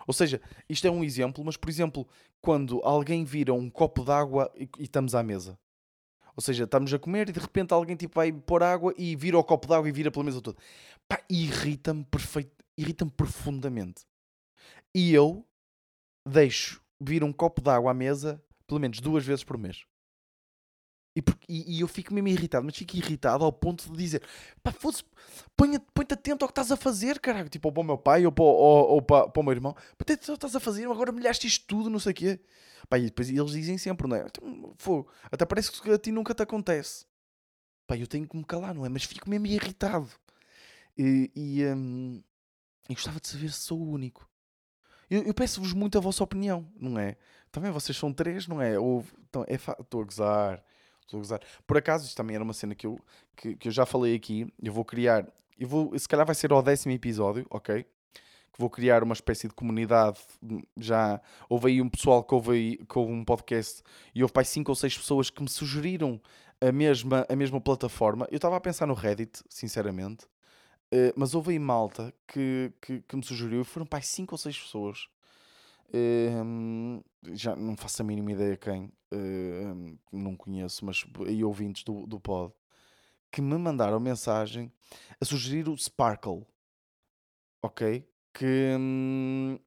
Ou 0.07 0.15
seja, 0.15 0.41
isto 0.69 0.87
é 0.87 0.91
um 0.93 1.03
exemplo, 1.03 1.45
mas 1.45 1.57
por 1.57 1.69
exemplo, 1.69 2.07
quando 2.41 2.81
alguém 2.85 3.25
vira 3.25 3.53
um 3.53 3.69
copo 3.69 4.05
d'água 4.05 4.49
e, 4.55 4.71
e 4.79 4.85
estamos 4.85 5.13
à 5.13 5.25
mesa. 5.25 5.59
Ou 6.41 6.43
seja, 6.43 6.65
estamos 6.65 6.95
a 6.95 6.99
comer 6.99 7.29
e 7.29 7.33
de 7.33 7.39
repente 7.39 7.75
alguém 7.75 7.95
tipo, 7.95 8.15
vai 8.15 8.33
pôr 8.33 8.63
água 8.63 8.95
e 8.97 9.15
vira 9.15 9.39
o 9.39 9.45
copo 9.45 9.69
d'água 9.69 9.87
e 9.87 9.93
vira 9.93 10.11
pela 10.11 10.25
mesa 10.25 10.41
toda. 10.41 10.57
Pá, 11.07 11.23
irrita-me 11.29 12.03
perfeito, 12.03 12.65
irrita-me 12.79 13.11
profundamente. 13.11 14.07
E 14.95 15.13
eu 15.13 15.47
deixo 16.27 16.83
vir 16.99 17.23
um 17.23 17.31
copo 17.31 17.61
d'água 17.61 17.91
à 17.91 17.95
mesa 17.95 18.43
pelo 18.67 18.81
menos 18.81 19.01
duas 19.01 19.23
vezes 19.23 19.45
por 19.45 19.59
mês. 19.59 19.85
E, 21.15 21.23
e, 21.49 21.77
e, 21.77 21.81
eu 21.81 21.89
fico 21.89 22.15
mesmo 22.15 22.29
irritado, 22.29 22.65
mas 22.65 22.77
fico 22.77 22.97
irritado 22.97 23.45
ao 23.45 23.53
ponto 23.53 23.91
de 23.91 23.99
dizer: 23.99 24.23
pá, 24.63 24.73
põe-te 24.73 25.81
põe 25.93 26.07
atento 26.09 26.45
ao 26.45 26.49
que 26.49 26.53
estás 26.53 26.71
a 26.71 26.77
fazer, 26.77 27.19
caralho. 27.19 27.49
Tipo, 27.49 27.69
ou 27.69 27.73
para 27.73 27.81
o 27.81 27.85
meu 27.85 27.99
pai 27.99 28.25
ou 28.25 28.33
para, 28.33 28.45
ou, 28.45 28.89
ou 28.91 29.03
para, 29.03 29.29
para 29.29 29.41
o 29.41 29.43
meu 29.43 29.53
irmão, 29.53 29.75
põe-te 29.99 30.25
que 30.25 30.31
estás 30.31 30.55
a 30.55 30.61
fazer, 30.61 30.85
agora 30.87 31.11
molhaste 31.11 31.47
isto 31.47 31.67
tudo, 31.67 31.91
não 31.91 31.99
sei 31.99 32.13
o 32.13 32.15
quê. 32.15 32.41
Pá, 32.89 32.99
e 32.99 33.05
depois 33.07 33.29
eles 33.29 33.53
dizem 33.53 33.77
sempre, 33.77 34.07
não 34.09 34.17
é? 34.17 34.27
Então, 34.27 35.07
até 35.31 35.45
parece 35.45 35.73
que 35.73 35.91
a 35.91 35.99
ti 35.99 36.13
nunca 36.13 36.35
te 36.35 36.43
acontece. 36.43 37.05
Pá, 37.87 37.97
eu 37.97 38.07
tenho 38.07 38.27
que 38.29 38.37
me 38.37 38.45
calar, 38.45 38.75
não 38.75 38.87
é? 38.87 38.89
Mas 38.89 39.05
fico 39.05 39.29
mesmo 39.29 39.47
irritado. 39.47 40.09
E, 40.97 41.31
e, 41.35 41.65
um, 41.67 42.23
e 42.89 42.95
gostava 42.95 43.21
de 43.21 43.29
saber 43.29 43.51
se 43.53 43.63
sou 43.63 43.81
o 43.81 43.91
único. 43.91 44.29
Eu, 45.11 45.25
eu 45.25 45.35
peço-vos 45.35 45.73
muito 45.73 45.99
a 45.99 46.01
vossa 46.01 46.23
opinião, 46.23 46.69
não 46.77 46.99
é? 46.99 47.17
Também 47.51 47.71
vocês 47.73 47.99
são 47.99 48.13
três, 48.13 48.47
não 48.47 48.63
é? 48.63 48.79
Ou, 48.79 49.05
então, 49.29 49.45
é 49.49 49.55
Estou 49.55 50.03
a 50.03 50.05
gozar. 50.05 50.65
Estou 51.11 51.19
a 51.19 51.23
gozar. 51.23 51.41
Por 51.67 51.77
acaso, 51.77 52.07
isto 52.07 52.17
também 52.17 52.37
era 52.37 52.45
uma 52.45 52.53
cena 52.53 52.73
que 52.73 52.87
eu, 52.87 52.99
que, 53.37 53.57
que 53.57 53.69
eu 53.69 53.73
já 53.73 53.85
falei 53.85 54.15
aqui. 54.15 54.47
Eu 54.63 54.73
vou 54.73 54.85
criar. 54.85 55.27
Eu 55.59 55.67
vou, 55.67 55.99
se 55.99 56.09
calhar 56.09 56.25
vai 56.25 56.35
ser 56.35 56.53
ao 56.53 56.63
décimo 56.63 56.95
episódio, 56.95 57.45
ok? 57.51 57.85
Que 58.53 58.59
vou 58.59 58.71
criar 58.71 59.03
uma 59.03 59.13
espécie 59.13 59.49
de 59.49 59.55
comunidade. 59.55 60.21
Já 60.77 61.21
houve 61.49 61.69
aí 61.69 61.83
um 61.83 61.89
pessoal 61.89 62.23
que 62.23 62.33
houve, 62.33 62.53
aí, 62.53 62.77
que 62.77 62.99
houve 62.99 63.13
um 63.13 63.25
podcast 63.25 63.83
e 64.15 64.23
houve 64.23 64.33
pai 64.33 64.45
cinco 64.45 64.71
ou 64.71 64.77
seis 64.77 64.97
pessoas 64.97 65.31
que 65.31 65.43
me 65.43 65.49
sugeriram 65.49 66.21
a 66.61 66.71
mesma, 66.71 67.27
a 67.29 67.35
mesma 67.35 67.61
plataforma. 67.61 68.29
Eu 68.31 68.37
estava 68.37 68.57
a 68.57 68.61
pensar 68.61 68.87
no 68.87 68.95
Reddit, 68.95 69.43
sinceramente. 69.49 70.27
Uh, 70.93 71.13
mas 71.17 71.35
houve 71.35 71.51
aí 71.53 71.59
malta 71.59 72.15
que, 72.27 72.73
que, 72.81 73.01
que 73.01 73.17
me 73.17 73.25
sugeriu. 73.25 73.65
Foram 73.65 73.85
pai 73.85 74.03
cinco 74.03 74.35
ou 74.35 74.39
seis 74.39 74.57
pessoas 74.57 75.09
Uh, 75.93 77.03
já 77.33 77.57
não 77.57 77.77
faço 77.77 78.03
a 78.03 78.05
mínima 78.05 78.33
ideia 78.33 78.57
quem, 78.57 78.85
uh, 79.13 79.99
não 80.13 80.37
conheço, 80.37 80.85
mas 80.85 81.05
aí 81.27 81.43
ouvintes 81.43 81.83
do, 81.83 82.07
do 82.07 82.21
pod 82.21 82.53
que 83.31 83.41
me 83.41 83.57
mandaram 83.57 84.01
mensagem 84.01 84.73
a 85.21 85.25
sugerir 85.25 85.69
o 85.69 85.77
Sparkle, 85.77 86.45
ok? 87.63 88.05
Que, 88.33 88.77
um, 88.79 89.59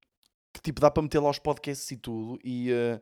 que 0.53 0.61
tipo 0.61 0.81
dá 0.81 0.91
para 0.91 1.03
meter 1.03 1.19
lá 1.19 1.29
os 1.29 1.39
podcasts 1.39 1.89
e 1.91 1.97
tudo, 1.97 2.39
e, 2.43 2.71
uh, 2.71 3.01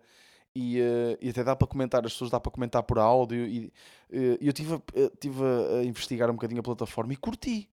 e, 0.55 0.79
uh, 0.79 1.17
e 1.21 1.29
até 1.29 1.43
dá 1.43 1.55
para 1.55 1.67
comentar, 1.67 2.05
as 2.05 2.13
pessoas 2.13 2.31
dá 2.31 2.39
para 2.39 2.51
comentar 2.51 2.83
por 2.83 2.99
áudio. 2.99 3.45
E 3.47 3.67
uh, 3.67 4.37
eu 4.39 4.49
estive 4.49 4.75
a, 4.75 4.79
tive 5.19 5.43
a 5.79 5.83
investigar 5.83 6.29
um 6.29 6.33
bocadinho 6.33 6.59
a 6.59 6.63
plataforma 6.63 7.13
e 7.13 7.17
curti, 7.17 7.69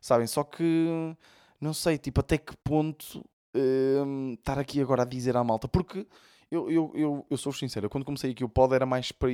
sabem? 0.00 0.26
Só 0.26 0.44
que 0.44 1.16
não 1.60 1.72
sei, 1.72 1.98
tipo, 1.98 2.20
até 2.20 2.36
que 2.38 2.56
ponto 2.58 3.24
Hum, 3.56 4.34
estar 4.34 4.58
aqui 4.58 4.80
agora 4.80 5.02
a 5.02 5.06
dizer 5.06 5.36
à 5.36 5.42
malta, 5.42 5.66
porque 5.66 6.06
eu, 6.50 6.70
eu, 6.70 6.92
eu, 6.94 7.26
eu 7.30 7.36
sou 7.36 7.52
sincero, 7.52 7.88
quando 7.88 8.04
comecei 8.04 8.32
aqui 8.32 8.44
o 8.44 8.48
pod 8.48 8.74
era 8.74 8.84
mais 8.84 9.10
para, 9.12 9.30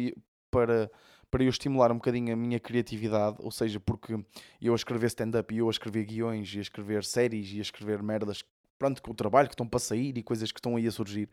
para, 0.50 0.90
para 1.30 1.42
eu 1.42 1.48
estimular 1.48 1.90
um 1.90 1.96
bocadinho 1.96 2.32
a 2.32 2.36
minha 2.36 2.60
criatividade, 2.60 3.38
ou 3.40 3.50
seja, 3.50 3.80
porque 3.80 4.14
eu 4.60 4.72
a 4.72 4.76
escrever 4.76 5.06
stand-up 5.06 5.52
e 5.52 5.58
eu 5.58 5.68
a 5.68 5.70
escrever 5.70 6.04
guiões 6.04 6.54
e 6.54 6.58
a 6.58 6.62
escrever 6.62 7.04
séries 7.04 7.52
e 7.52 7.58
a 7.58 7.62
escrever 7.62 8.02
merdas, 8.02 8.44
pronto, 8.78 9.02
com 9.02 9.10
o 9.10 9.14
trabalho 9.14 9.48
que 9.48 9.54
estão 9.54 9.66
para 9.66 9.80
sair 9.80 10.16
e 10.16 10.22
coisas 10.22 10.52
que 10.52 10.58
estão 10.58 10.76
aí 10.76 10.86
a 10.86 10.92
surgir, 10.92 11.28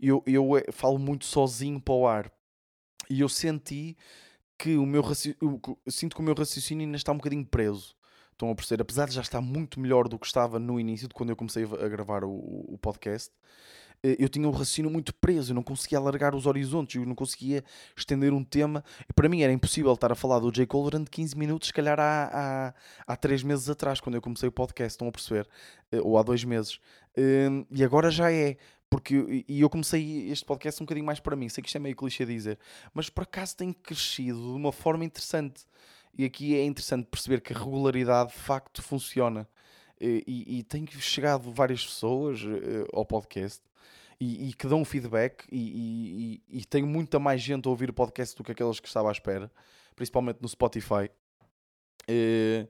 eu, 0.00 0.22
eu 0.26 0.56
eh, 0.56 0.66
falo 0.70 0.98
muito 0.98 1.24
sozinho 1.24 1.80
para 1.80 1.94
o 1.94 2.06
ar 2.06 2.32
e 3.08 3.20
eu 3.20 3.28
senti 3.28 3.96
que 4.58 4.76
o 4.76 4.84
meu 4.84 5.02
raciocínio, 5.02 5.62
sinto 5.86 6.16
que 6.16 6.20
o 6.20 6.24
meu 6.24 6.34
raciocínio 6.34 6.84
ainda 6.84 6.96
está 6.96 7.12
um 7.12 7.16
bocadinho 7.16 7.46
preso. 7.46 7.96
Estão 8.38 8.52
a 8.52 8.54
perceber? 8.54 8.82
Apesar 8.82 9.08
de 9.08 9.16
já 9.16 9.20
estar 9.20 9.40
muito 9.40 9.80
melhor 9.80 10.06
do 10.06 10.16
que 10.16 10.24
estava 10.24 10.60
no 10.60 10.78
início, 10.78 11.08
de 11.08 11.14
quando 11.14 11.30
eu 11.30 11.34
comecei 11.34 11.64
a 11.64 11.88
gravar 11.88 12.22
o, 12.22 12.30
o 12.30 12.78
podcast, 12.80 13.32
eh, 14.00 14.14
eu 14.16 14.28
tinha 14.28 14.46
o 14.46 14.50
um 14.50 14.52
raciocínio 14.52 14.88
muito 14.88 15.12
preso, 15.12 15.50
eu 15.50 15.56
não 15.56 15.62
conseguia 15.64 15.98
alargar 15.98 16.36
os 16.36 16.46
horizontes, 16.46 16.94
eu 16.94 17.04
não 17.04 17.16
conseguia 17.16 17.64
estender 17.96 18.32
um 18.32 18.44
tema. 18.44 18.84
Para 19.12 19.28
mim 19.28 19.42
era 19.42 19.52
impossível 19.52 19.92
estar 19.92 20.12
a 20.12 20.14
falar 20.14 20.38
do 20.38 20.52
J. 20.52 20.66
Cole 20.66 20.84
durante 20.84 21.10
15 21.10 21.36
minutos, 21.36 21.66
se 21.66 21.74
calhar 21.74 21.98
há, 21.98 22.74
há, 23.08 23.12
há 23.12 23.16
3 23.16 23.42
meses 23.42 23.68
atrás, 23.68 23.98
quando 23.98 24.14
eu 24.14 24.22
comecei 24.22 24.48
o 24.48 24.52
podcast, 24.52 24.92
estão 24.92 25.08
a 25.08 25.10
perceber? 25.10 25.48
Eh, 25.90 26.00
ou 26.00 26.16
há 26.16 26.22
2 26.22 26.44
meses. 26.44 26.78
Hum, 27.16 27.66
e 27.72 27.82
agora 27.82 28.08
já 28.08 28.30
é. 28.30 28.56
Porque, 28.88 29.44
e 29.48 29.60
eu 29.60 29.68
comecei 29.68 30.30
este 30.30 30.44
podcast 30.46 30.80
um 30.80 30.86
bocadinho 30.86 31.04
mais 31.04 31.18
para 31.18 31.34
mim, 31.34 31.48
sei 31.48 31.60
que 31.60 31.68
isto 31.68 31.76
é 31.76 31.80
meio 31.80 31.96
clichê 31.96 32.24
dizer, 32.24 32.58
mas 32.94 33.10
por 33.10 33.24
acaso 33.24 33.56
tem 33.56 33.70
crescido 33.72 34.38
de 34.38 34.56
uma 34.56 34.72
forma 34.72 35.04
interessante. 35.04 35.66
E 36.18 36.24
aqui 36.24 36.56
é 36.56 36.64
interessante 36.64 37.06
perceber 37.06 37.40
que 37.40 37.52
a 37.52 37.56
regularidade 37.56 38.32
de 38.32 38.38
facto 38.38 38.82
funciona. 38.82 39.48
E, 40.00 40.24
e, 40.26 40.58
e 40.58 40.62
tenho 40.64 40.86
chegado 41.00 41.50
várias 41.50 41.84
pessoas 41.84 42.42
uh, 42.42 42.86
ao 42.92 43.06
podcast 43.06 43.62
e, 44.20 44.48
e, 44.48 44.52
que 44.52 44.66
dão 44.66 44.84
feedback 44.84 45.44
e, 45.50 46.42
e, 46.48 46.64
tenho 46.64 46.86
muita 46.86 47.18
mais 47.18 47.40
gente 47.40 47.66
a 47.66 47.70
ouvir 47.70 47.90
o 47.90 47.92
podcast 47.92 48.36
do 48.36 48.44
que 48.44 48.52
aquelas 48.52 48.78
que 48.80 48.88
estava 48.88 49.08
à 49.08 49.12
espera, 49.12 49.50
principalmente 49.94 50.38
no 50.40 50.48
Spotify. 50.48 51.10
Uh, 52.08 52.68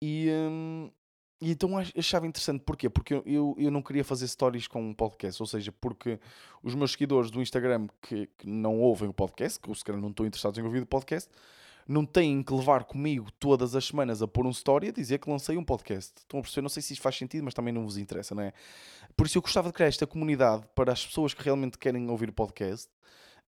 e, 0.00 0.28
um, 0.30 0.90
e 1.40 1.50
então 1.50 1.70
achava 1.78 2.26
interessante, 2.26 2.62
porquê? 2.64 2.88
Porque 2.88 3.14
eu, 3.14 3.22
eu, 3.26 3.56
eu, 3.58 3.70
não 3.70 3.82
queria 3.82 4.04
fazer 4.04 4.28
stories 4.28 4.68
com 4.68 4.80
um 4.80 4.94
podcast, 4.94 5.42
ou 5.42 5.46
seja, 5.46 5.72
porque 5.72 6.20
os 6.62 6.74
meus 6.74 6.92
seguidores 6.92 7.30
do 7.30 7.42
Instagram 7.42 7.88
que, 8.00 8.28
que 8.38 8.48
não 8.48 8.80
ouvem 8.80 9.08
o 9.08 9.12
podcast, 9.12 9.58
que 9.58 9.74
se 9.74 9.84
calhar 9.84 10.00
não 10.00 10.10
estão 10.10 10.26
interessados 10.26 10.58
em 10.58 10.62
ouvir 10.62 10.82
o 10.82 10.86
podcast, 10.86 11.30
não 11.88 12.04
têm 12.04 12.42
que 12.42 12.52
levar 12.52 12.84
comigo 12.84 13.30
todas 13.38 13.74
as 13.76 13.84
semanas 13.84 14.22
a 14.22 14.28
pôr 14.28 14.46
um 14.46 14.50
story 14.50 14.88
a 14.88 14.92
dizer 14.92 15.18
que 15.18 15.30
lancei 15.30 15.56
um 15.56 15.64
podcast. 15.64 16.12
Estão 16.18 16.40
a 16.40 16.42
perceber? 16.42 16.62
Não 16.62 16.68
sei 16.68 16.82
se 16.82 16.92
isto 16.92 17.02
faz 17.02 17.16
sentido, 17.16 17.44
mas 17.44 17.54
também 17.54 17.72
não 17.72 17.84
vos 17.84 17.96
interessa, 17.96 18.34
não 18.34 18.42
é? 18.42 18.52
Por 19.16 19.26
isso 19.26 19.38
eu 19.38 19.42
gostava 19.42 19.68
de 19.68 19.74
criar 19.74 19.88
esta 19.88 20.06
comunidade 20.06 20.64
para 20.74 20.92
as 20.92 21.06
pessoas 21.06 21.32
que 21.32 21.42
realmente 21.42 21.78
querem 21.78 22.10
ouvir 22.10 22.28
o 22.28 22.32
podcast, 22.32 22.90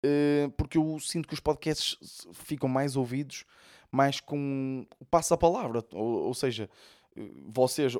eh, 0.03 0.51
porque 0.57 0.77
eu 0.77 0.99
sinto 1.01 1.29
que 1.29 1.35
os 1.35 1.41
podcasts 1.41 2.27
ficam 2.33 2.69
mais 2.69 2.97
ouvidos, 2.97 3.45
mais 3.91 4.21
com 4.21 4.87
o 4.99 5.05
passo-a-palavra. 5.05 5.85
Ou, 5.93 6.25
ou 6.27 6.35
seja, 6.35 6.69
eh, 7.17 7.31
vocês 7.47 7.97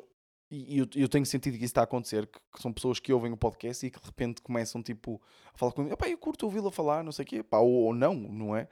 e 0.51 0.77
eu, 0.77 1.09
tenho 1.09 1.25
sentido 1.25 1.53
que 1.53 1.65
isso 1.65 1.71
está 1.71 1.81
a 1.81 1.85
acontecer, 1.85 2.27
que, 2.27 2.61
são 2.61 2.71
pessoas 2.71 2.99
que 2.99 3.11
ouvem 3.11 3.31
o 3.31 3.37
podcast 3.37 3.85
e 3.85 3.89
que 3.89 3.99
de 3.99 4.05
repente 4.05 4.41
começam 4.41 4.81
tipo 4.81 5.19
a 5.53 5.57
falar 5.57 5.71
comigo, 5.71 5.97
eu 6.05 6.17
curto 6.17 6.45
ouvi-lo 6.45 6.67
a 6.67 6.71
falar, 6.71 7.03
não 7.03 7.11
sei 7.11 7.23
o 7.23 7.27
quê, 7.27 7.43
pá, 7.43 7.57
ou, 7.57 7.71
ou, 7.71 7.93
não, 7.93 8.13
não 8.13 8.55
é? 8.55 8.67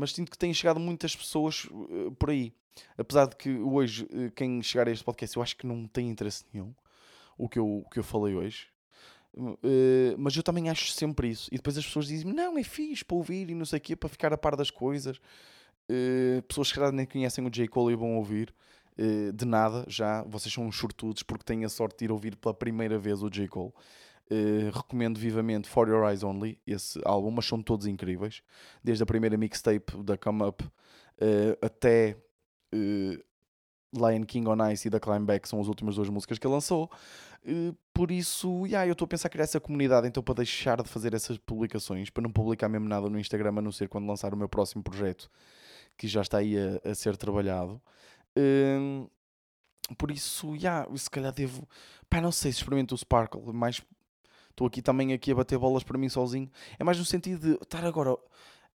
Mas 0.00 0.12
sinto 0.14 0.30
que 0.30 0.38
têm 0.38 0.54
chegado 0.54 0.80
muitas 0.80 1.14
pessoas 1.14 1.66
uh, 1.66 2.10
por 2.18 2.30
aí. 2.30 2.54
Apesar 2.96 3.26
de 3.26 3.36
que 3.36 3.50
hoje, 3.50 4.04
uh, 4.04 4.30
quem 4.34 4.62
chegar 4.62 4.88
a 4.88 4.90
este 4.90 5.04
podcast, 5.04 5.36
eu 5.36 5.42
acho 5.42 5.54
que 5.54 5.66
não 5.66 5.86
tem 5.86 6.08
interesse 6.08 6.42
nenhum, 6.50 6.74
o 7.36 7.46
que 7.46 7.58
eu, 7.58 7.82
o 7.84 7.90
que 7.90 7.98
eu 7.98 8.02
falei 8.02 8.34
hoje. 8.34 8.68
Uh, 9.36 10.16
mas 10.16 10.34
eu 10.34 10.42
também 10.42 10.70
acho 10.70 10.90
sempre 10.92 11.28
isso. 11.28 11.50
E 11.52 11.56
depois 11.56 11.76
as 11.76 11.84
pessoas 11.84 12.06
dizem 12.06 12.32
não, 12.32 12.56
é 12.56 12.62
fixe 12.62 13.04
para 13.04 13.14
ouvir 13.14 13.50
e 13.50 13.54
não 13.54 13.66
sei 13.66 13.76
o 13.78 13.82
quê, 13.82 13.94
para 13.94 14.08
ficar 14.08 14.32
a 14.32 14.38
par 14.38 14.56
das 14.56 14.70
coisas. 14.70 15.20
pessoas 16.48 16.72
que 16.72 16.80
nem 16.92 17.04
conhecem 17.04 17.46
o 17.46 17.50
J. 17.50 17.68
Cole 17.68 17.92
e 17.92 17.96
vão 17.96 18.16
ouvir. 18.16 18.54
de 19.34 19.44
nada, 19.44 19.84
já. 19.86 20.22
Vocês 20.22 20.52
são 20.52 20.66
uns 20.66 20.76
sortudos 20.76 21.22
porque 21.22 21.44
têm 21.44 21.64
a 21.64 21.68
sorte 21.68 21.98
de 21.98 22.04
ir 22.06 22.12
ouvir 22.12 22.36
pela 22.36 22.54
primeira 22.54 22.98
vez 22.98 23.22
o 23.22 23.28
J. 23.28 23.46
Cole. 23.48 23.72
Uh, 24.32 24.70
recomendo 24.72 25.18
vivamente 25.18 25.68
For 25.68 25.88
Your 25.88 26.08
Eyes 26.08 26.22
Only, 26.22 26.56
esse 26.64 27.00
álbum, 27.04 27.32
mas 27.32 27.46
são 27.46 27.60
todos 27.60 27.86
incríveis. 27.86 28.42
Desde 28.82 29.02
a 29.02 29.06
primeira 29.06 29.36
mixtape 29.36 30.00
da 30.04 30.16
Come 30.16 30.44
Up 30.44 30.64
uh, 30.64 30.70
até 31.60 32.16
uh, 32.72 33.18
Lion 33.92 34.24
King 34.24 34.48
on 34.48 34.70
Ice 34.70 34.86
e 34.86 34.90
da 34.90 35.00
Climbback 35.00 35.48
são 35.48 35.60
as 35.60 35.66
últimas 35.66 35.96
duas 35.96 36.08
músicas 36.08 36.38
que 36.38 36.46
ele 36.46 36.54
lançou. 36.54 36.88
por 37.92 38.12
isso, 38.12 38.66
yeah, 38.66 38.86
eu 38.86 38.92
estou 38.92 39.04
a 39.06 39.08
pensar 39.08 39.28
criar 39.30 39.44
essa 39.44 39.58
comunidade 39.58 40.06
então 40.06 40.22
para 40.22 40.34
deixar 40.34 40.80
de 40.80 40.88
fazer 40.88 41.12
essas 41.12 41.36
publicações, 41.36 42.08
para 42.08 42.22
não 42.22 42.30
publicar 42.30 42.68
mesmo 42.68 42.88
nada 42.88 43.10
no 43.10 43.18
Instagram, 43.18 43.58
a 43.58 43.62
não 43.62 43.72
ser 43.72 43.88
quando 43.88 44.06
lançar 44.06 44.32
o 44.32 44.36
meu 44.36 44.48
próximo 44.48 44.80
projeto 44.80 45.28
que 45.96 46.06
já 46.06 46.22
está 46.22 46.38
aí 46.38 46.56
a, 46.56 46.90
a 46.90 46.94
ser 46.94 47.16
trabalhado. 47.16 47.82
por 49.98 50.12
isso, 50.12 50.54
yeah, 50.54 50.86
se 50.96 51.10
calhar 51.10 51.32
devo. 51.32 51.68
Pá, 52.08 52.20
não 52.20 52.30
sei 52.30 52.52
se 52.52 52.58
experimento 52.58 52.94
o 52.94 52.98
Sparkle, 52.98 53.52
mais 53.52 53.82
estou 54.50 54.66
aqui 54.66 54.82
também 54.82 55.12
aqui 55.12 55.32
a 55.32 55.34
bater 55.34 55.58
bolas 55.58 55.82
para 55.82 55.98
mim 55.98 56.08
sozinho. 56.08 56.50
É 56.78 56.84
mais 56.84 56.98
no 56.98 57.04
sentido 57.04 57.40
de 57.40 57.62
estar 57.62 57.84
agora 57.84 58.16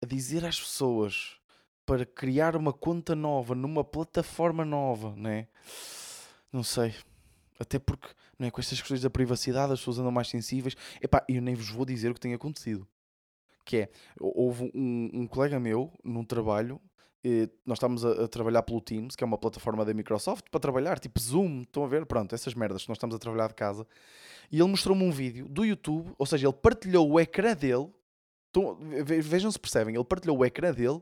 a 0.02 0.06
dizer 0.06 0.46
às 0.46 0.60
pessoas 0.60 1.38
para 1.86 2.06
criar 2.06 2.56
uma 2.56 2.74
conta 2.74 3.16
nova 3.16 3.54
numa 3.54 3.84
plataforma 3.84 4.66
nova, 4.66 5.16
né? 5.16 5.48
Não 6.52 6.64
sei. 6.64 6.96
Até 7.60 7.80
porque, 7.80 8.08
não 8.38 8.48
é? 8.48 8.52
Com 8.52 8.60
estas 8.60 8.80
questões 8.80 9.02
da 9.02 9.10
privacidade, 9.10 9.72
as 9.72 9.80
pessoas 9.80 10.00
andam 10.00 10.12
mais 10.12 10.28
sensíveis. 10.28 10.76
Epá, 11.02 11.24
eu 11.30 11.42
nem 11.42 11.56
vos 11.56 11.70
vou 11.70 11.86
dizer 11.86 12.10
o 12.10 12.14
que 12.14 12.20
tem 12.20 12.34
acontecido. 12.34 12.88
Que 13.64 13.78
é, 13.78 13.90
houve 14.20 14.72
um, 14.76 15.10
um 15.14 15.28
colega 15.28 15.60
meu 15.60 15.92
num 16.04 16.24
trabalho 16.24 16.82
nós 17.66 17.78
estamos 17.78 18.06
a, 18.06 18.26
a, 18.26 18.28
trabalhar 18.28 18.62
pelo 18.62 18.80
Teams, 18.80 19.16
que 19.16 19.24
é 19.24 19.28
uma 19.28 19.38
plataforma 19.38 19.84
da 19.84 19.94
Microsoft, 19.94 20.46
para 20.52 20.60
trabalhar, 20.60 21.00
tipo 21.00 21.20
Zoom, 21.20 21.62
estão 21.62 21.84
a 21.84 21.88
ver? 21.88 22.06
Pronto, 22.06 22.36
essas 22.36 22.54
merdas 22.54 22.84
que 22.84 22.90
nós 22.90 22.98
estamos 22.98 23.16
a 23.16 23.20
trabalhar 23.20 23.48
de 23.48 23.56
casa. 23.56 23.88
E 24.52 24.60
ele 24.60 24.70
mostrou-me 24.70 25.04
um 25.04 25.12
vídeo 25.12 25.50
do 25.50 25.66
YouTube, 25.66 26.14
ou 26.18 26.26
seja, 26.26 26.48
ele 26.48 26.54
partilhou 26.54 27.10
o 27.10 27.20
ecrã 27.20 27.56
dele. 27.56 27.90
Vejam 29.24 29.52
se 29.52 29.60
percebem, 29.60 29.96
ele 29.96 30.04
partilhou 30.04 30.38
o 30.38 30.46
ecrã 30.46 30.72
dele 30.72 31.02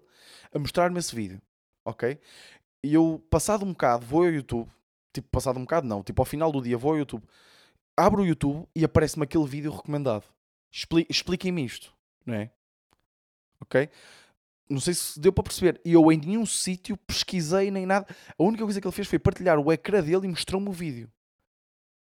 a 0.54 0.58
mostrar-me 0.58 0.98
esse 0.98 1.14
vídeo, 1.14 1.42
ok? 1.86 2.18
E 2.84 2.94
eu, 2.94 3.22
passado 3.30 3.66
um 3.66 3.74
bocado, 3.74 4.06
vou 4.06 4.24
ao 4.24 4.30
YouTube, 4.30 4.70
tipo, 5.14 5.28
passado 5.30 5.58
um 5.58 5.64
bocado, 5.64 5.86
não, 5.86 6.02
tipo, 6.02 6.22
ao 6.22 6.26
final 6.26 6.52
do 6.52 6.62
dia, 6.62 6.78
vou 6.78 6.92
ao 6.92 6.98
YouTube, 6.98 7.24
abro 7.96 8.24
o 8.24 8.26
YouTube 8.26 8.66
e 8.76 8.84
aparece-me 8.84 9.24
aquele 9.26 9.46
vídeo 9.46 9.72
recomendado. 9.72 10.24
Expli 10.72 11.06
Expliquem-me 11.10 11.64
isto, 11.64 11.94
não 12.26 12.34
é? 12.34 12.50
Ok? 13.62 13.90
Não 14.70 14.80
sei 14.80 14.94
se 14.94 15.20
deu 15.20 15.32
para 15.32 15.44
perceber. 15.44 15.82
E 15.84 15.94
eu 15.94 16.12
em 16.12 16.18
nenhum 16.18 16.46
sítio 16.46 16.98
pesquisei 16.98 17.70
nem 17.70 17.86
nada. 17.86 18.08
A 18.38 18.44
única 18.44 18.64
coisa 18.64 18.80
que 18.80 18.88
ele 18.88 18.96
fez 18.96 19.08
foi 19.08 19.20
partilhar 19.20 19.60
o 19.60 19.72
ecrã 19.72 20.02
dele 20.02 20.26
e 20.26 20.30
mostrou-me 20.30 20.70
o 20.70 20.72
vídeo. 20.72 21.12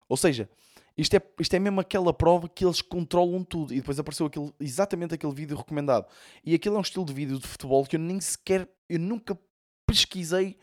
Ou 0.08 0.16
seja, 0.16 0.50
isto 0.96 1.16
é, 1.16 1.22
isto 1.38 1.54
é 1.54 1.58
mesmo 1.58 1.80
aquela 1.80 2.12
prova 2.12 2.48
que 2.48 2.64
eles 2.64 2.82
controlam 2.82 3.44
tudo. 3.44 3.72
E 3.72 3.76
depois 3.76 3.98
apareceu 3.98 4.26
aquele, 4.26 4.52
exatamente 4.60 5.14
aquele 5.14 5.32
vídeo 5.32 5.56
recomendado. 5.56 6.06
E 6.44 6.54
aquele 6.54 6.74
é 6.74 6.78
um 6.78 6.82
estilo 6.82 7.04
de 7.04 7.14
vídeo 7.14 7.38
de 7.38 7.46
futebol 7.46 7.86
que 7.86 7.96
eu 7.96 8.00
nem 8.00 8.20
sequer, 8.20 8.68
eu 8.88 8.98
nunca 8.98 9.38
pesquisei 9.86 10.58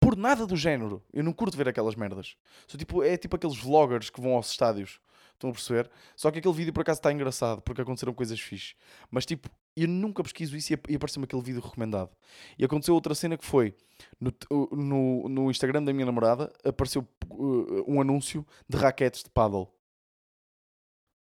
por 0.00 0.16
nada 0.16 0.46
do 0.46 0.56
género. 0.56 1.04
Eu 1.12 1.22
não 1.22 1.32
curto 1.32 1.56
ver 1.56 1.68
aquelas 1.68 1.94
merdas. 1.94 2.36
Sou 2.66 2.78
tipo, 2.78 3.02
é 3.02 3.16
tipo 3.16 3.36
aqueles 3.36 3.56
vloggers 3.56 4.10
que 4.10 4.20
vão 4.20 4.34
aos 4.34 4.50
estádios. 4.50 5.00
Estão 5.36 5.50
a 5.50 5.52
perceber? 5.52 5.90
Só 6.16 6.30
que 6.30 6.38
aquele 6.38 6.54
vídeo 6.54 6.72
por 6.72 6.80
acaso 6.80 6.98
está 6.98 7.12
engraçado 7.12 7.60
porque 7.60 7.82
aconteceram 7.82 8.14
coisas 8.14 8.40
fixe. 8.40 8.74
Mas 9.10 9.26
tipo, 9.26 9.50
eu 9.76 9.86
nunca 9.86 10.22
pesquiso 10.22 10.56
isso 10.56 10.72
e 10.88 10.94
apareceu-me 10.96 11.24
aquele 11.24 11.42
vídeo 11.42 11.60
recomendado. 11.60 12.10
E 12.58 12.64
aconteceu 12.64 12.94
outra 12.94 13.14
cena 13.14 13.36
que 13.36 13.44
foi 13.44 13.74
no, 14.18 14.32
no, 14.72 15.28
no 15.28 15.50
Instagram 15.50 15.82
da 15.82 15.92
minha 15.92 16.06
namorada 16.06 16.50
apareceu 16.64 17.06
uh, 17.28 17.84
um 17.86 18.00
anúncio 18.00 18.46
de 18.66 18.78
raquetes 18.78 19.22
de 19.22 19.28
paddle. 19.28 19.68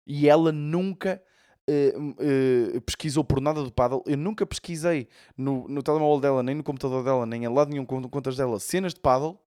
E 0.04 0.28
ela 0.28 0.50
nunca 0.50 1.22
uh, 1.70 2.76
uh, 2.76 2.80
pesquisou 2.80 3.22
por 3.22 3.40
nada 3.40 3.62
do 3.62 3.70
paddle. 3.70 4.02
Eu 4.04 4.16
nunca 4.16 4.44
pesquisei 4.44 5.08
no, 5.36 5.68
no 5.68 5.80
telemóvel 5.80 6.20
dela, 6.20 6.42
nem 6.42 6.56
no 6.56 6.64
computador 6.64 7.04
dela, 7.04 7.24
nem 7.24 7.46
a 7.46 7.50
lado 7.50 7.70
nenhum 7.70 7.86
com 7.86 8.02
contas 8.08 8.36
dela, 8.36 8.58
cenas 8.58 8.92
de 8.94 9.00
paddle. 9.00 9.38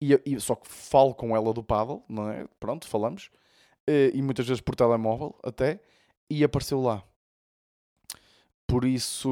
E, 0.00 0.18
e, 0.24 0.40
só 0.40 0.54
que 0.54 0.68
falo 0.68 1.14
com 1.14 1.36
ela 1.36 1.52
do 1.52 1.62
paddle, 1.62 2.02
não 2.08 2.30
é? 2.30 2.46
Pronto, 2.58 2.86
falamos. 2.86 3.30
Uh, 3.88 4.10
e 4.14 4.20
muitas 4.22 4.46
vezes 4.46 4.60
por 4.60 4.74
telemóvel 4.74 5.38
até. 5.42 5.80
E 6.28 6.42
apareceu 6.42 6.80
lá. 6.80 7.04
Por 8.66 8.84
isso, 8.84 9.30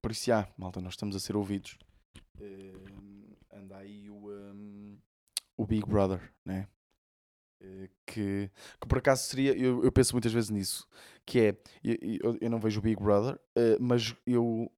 por 0.00 0.10
isso, 0.10 0.24
já, 0.26 0.48
malta, 0.56 0.80
nós 0.80 0.94
estamos 0.94 1.14
a 1.14 1.20
ser 1.20 1.36
ouvidos. 1.36 1.78
Uh, 2.40 3.36
anda 3.52 3.76
aí 3.76 4.08
o, 4.08 4.30
um, 4.30 4.98
o 5.56 5.66
Big 5.66 5.86
Brother, 5.86 6.32
né? 6.44 6.66
Uh, 7.60 7.88
que, 8.06 8.50
que 8.80 8.88
por 8.88 8.98
acaso 8.98 9.24
seria, 9.24 9.52
eu, 9.56 9.84
eu 9.84 9.92
penso 9.92 10.14
muitas 10.14 10.32
vezes 10.32 10.48
nisso, 10.48 10.88
que 11.26 11.40
é, 11.40 11.56
eu, 11.84 12.38
eu 12.40 12.48
não 12.48 12.58
vejo 12.58 12.78
o 12.78 12.82
Big 12.82 13.02
Brother, 13.02 13.34
uh, 13.34 13.76
mas 13.80 14.14
eu, 14.24 14.72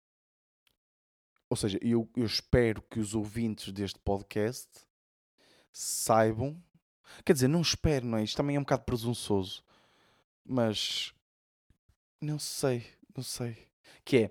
ou 1.48 1.56
seja, 1.56 1.78
eu, 1.80 2.08
eu 2.16 2.26
espero 2.26 2.82
que 2.82 2.98
os 2.98 3.14
ouvintes 3.14 3.72
deste 3.72 3.98
podcast 4.00 4.68
saibam, 5.72 6.60
quer 7.24 7.32
dizer, 7.32 7.48
não 7.48 7.60
espero, 7.60 8.06
não 8.06 8.18
é? 8.18 8.24
Isto 8.24 8.36
também 8.36 8.56
é 8.56 8.58
um 8.58 8.62
bocado 8.62 8.84
presunçoso, 8.84 9.62
mas 10.44 11.12
não 12.20 12.38
sei, 12.38 12.86
não 13.16 13.22
sei. 13.22 13.56
Que 14.04 14.16
é 14.16 14.30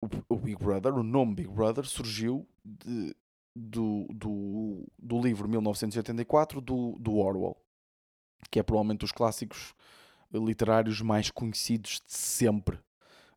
o, 0.00 0.08
o 0.28 0.36
Big 0.36 0.62
Brother, 0.62 0.94
o 0.94 1.02
nome 1.02 1.34
Big 1.34 1.48
Brother 1.48 1.84
surgiu 1.84 2.46
de, 2.64 3.14
do, 3.54 4.06
do, 4.10 4.86
do 4.98 5.20
livro 5.20 5.48
1984 5.48 6.60
do, 6.60 6.96
do 6.98 7.16
Orwell, 7.16 7.56
que 8.50 8.58
é 8.58 8.62
provavelmente 8.62 9.00
dos 9.00 9.12
clássicos 9.12 9.74
literários 10.32 11.00
mais 11.00 11.30
conhecidos 11.30 12.00
de 12.06 12.14
sempre, 12.14 12.78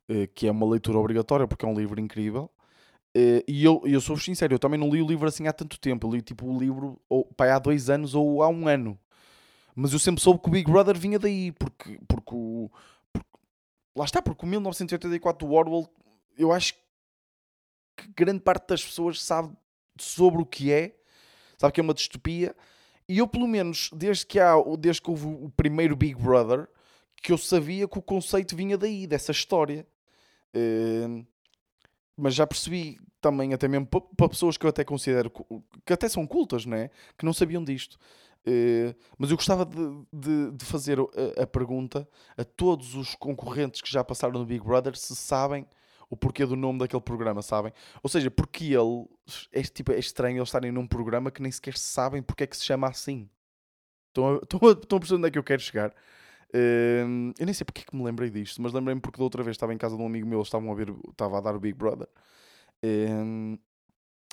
eh, 0.07 0.27
que 0.27 0.47
é 0.47 0.51
uma 0.51 0.65
leitura 0.65 0.97
obrigatória 0.97 1.47
porque 1.47 1.65
é 1.65 1.67
um 1.67 1.77
livro 1.77 1.99
incrível. 1.99 2.49
Eh, 3.15 3.43
e 3.47 3.63
eu, 3.63 3.81
eu 3.85 4.01
sou 4.01 4.17
sincero, 4.17 4.53
eu 4.53 4.59
também 4.59 4.77
não 4.77 4.89
li 4.89 5.01
o 5.01 5.07
livro 5.07 5.27
assim 5.27 5.47
há 5.47 5.53
tanto 5.53 5.79
tempo. 5.79 6.05
Eu 6.05 6.11
li 6.11 6.21
tipo 6.21 6.45
o 6.45 6.59
livro 6.59 6.99
ou, 7.07 7.23
pai, 7.23 7.49
há 7.49 7.59
dois 7.59 7.89
anos 7.89 8.13
ou 8.13 8.43
há 8.43 8.49
um 8.49 8.67
ano. 8.67 8.99
Mas 9.73 9.93
eu 9.93 9.99
sempre 9.99 10.21
soube 10.21 10.41
que 10.41 10.49
o 10.49 10.51
Big 10.51 10.69
Brother 10.69 10.97
vinha 10.97 11.17
daí, 11.17 11.51
porque, 11.53 11.99
porque 12.07 12.35
o, 12.35 12.69
Lá 13.95 14.03
está, 14.03 14.21
porque 14.21 14.45
o 14.45 14.47
1984 14.47 15.47
do 15.47 15.53
Orwell, 15.53 15.89
eu 16.37 16.51
acho 16.51 16.73
que 17.95 18.07
grande 18.13 18.41
parte 18.41 18.67
das 18.67 18.83
pessoas 18.83 19.23
sabe 19.23 19.55
sobre 19.97 20.41
o 20.41 20.45
que 20.45 20.71
é, 20.71 20.97
sabe 21.57 21.73
que 21.73 21.79
é 21.79 21.83
uma 21.83 21.93
distopia. 21.93 22.53
E 23.07 23.19
eu, 23.19 23.27
pelo 23.27 23.47
menos, 23.47 23.89
desde 23.93 24.25
que, 24.25 24.37
há, 24.37 24.55
desde 24.77 25.01
que 25.01 25.09
houve 25.09 25.27
o 25.27 25.49
primeiro 25.55 25.95
Big 25.95 26.15
Brother, 26.15 26.67
que 27.23 27.31
eu 27.31 27.37
sabia 27.37 27.87
que 27.87 27.97
o 27.97 28.01
conceito 28.01 28.55
vinha 28.55 28.77
daí, 28.77 29.07
dessa 29.07 29.31
história. 29.31 29.87
Uh, 30.53 31.25
mas 32.17 32.33
já 32.33 32.45
percebi 32.47 32.99
também, 33.21 33.53
até 33.53 33.67
mesmo 33.67 33.87
para 33.87 34.29
pessoas 34.29 34.57
que 34.57 34.65
eu 34.65 34.69
até 34.69 34.83
considero 34.83 35.31
que 35.85 35.93
até 35.93 36.07
são 36.07 36.25
cultas, 36.27 36.65
não 36.65 36.77
é? 36.77 36.89
Que 37.17 37.25
não 37.25 37.33
sabiam 37.33 37.63
disto. 37.63 37.97
Uh, 38.47 38.93
mas 39.17 39.31
eu 39.31 39.37
gostava 39.37 39.65
de, 39.65 40.05
de, 40.13 40.51
de 40.51 40.65
fazer 40.65 40.99
a, 40.99 41.43
a, 41.43 41.47
pergunta 41.47 42.07
a 42.37 42.43
todos 42.43 42.93
os 42.93 43.15
concorrentes 43.15 43.81
que 43.81 43.91
já 43.91 44.03
passaram 44.03 44.39
no 44.39 44.45
Big 44.45 44.63
Brother 44.63 44.95
se 44.95 45.15
sabem 45.15 45.65
o 46.07 46.15
porquê 46.15 46.45
do 46.45 46.55
nome 46.55 46.77
daquele 46.77 47.01
programa, 47.01 47.41
sabem? 47.41 47.73
Ou 48.03 48.09
seja, 48.09 48.29
porque 48.29 48.65
ele 48.65 49.07
é, 49.51 49.63
tipo, 49.63 49.91
é 49.91 49.97
estranho 49.97 50.37
eles 50.37 50.49
estarem 50.49 50.71
num 50.71 50.85
programa 50.85 51.31
que 51.31 51.41
nem 51.41 51.51
sequer 51.51 51.75
sabem 51.75 52.21
porque 52.21 52.43
é 52.43 52.47
que 52.47 52.55
se 52.55 52.63
chama 52.63 52.87
assim. 52.87 53.27
Estão 54.09 54.35
a, 54.35 54.37
estão 54.43 54.59
a, 54.69 54.71
estão 54.73 54.97
a 54.97 54.99
perceber 54.99 55.17
onde 55.17 55.27
é 55.27 55.31
que 55.31 55.39
eu 55.39 55.43
quero 55.43 55.61
chegar? 55.61 55.91
Eu 57.37 57.45
nem 57.45 57.53
sei 57.53 57.65
porque 57.65 57.81
é 57.81 57.83
que 57.83 57.95
me 57.95 58.03
lembrei 58.03 58.29
disto, 58.29 58.61
mas 58.61 58.71
lembrei-me 58.71 59.01
porque 59.01 59.17
da 59.17 59.23
outra 59.23 59.43
vez 59.43 59.55
estava 59.55 59.73
em 59.73 59.77
casa 59.77 59.95
de 59.95 60.01
um 60.01 60.05
amigo 60.05 60.27
meu, 60.27 60.39
eles 60.39 60.47
estavam 60.47 60.71
a 60.71 60.75
ver, 60.75 60.93
estava 61.09 61.37
a 61.37 61.41
dar 61.41 61.55
o 61.55 61.59
Big 61.59 61.77
Brother. 61.77 62.07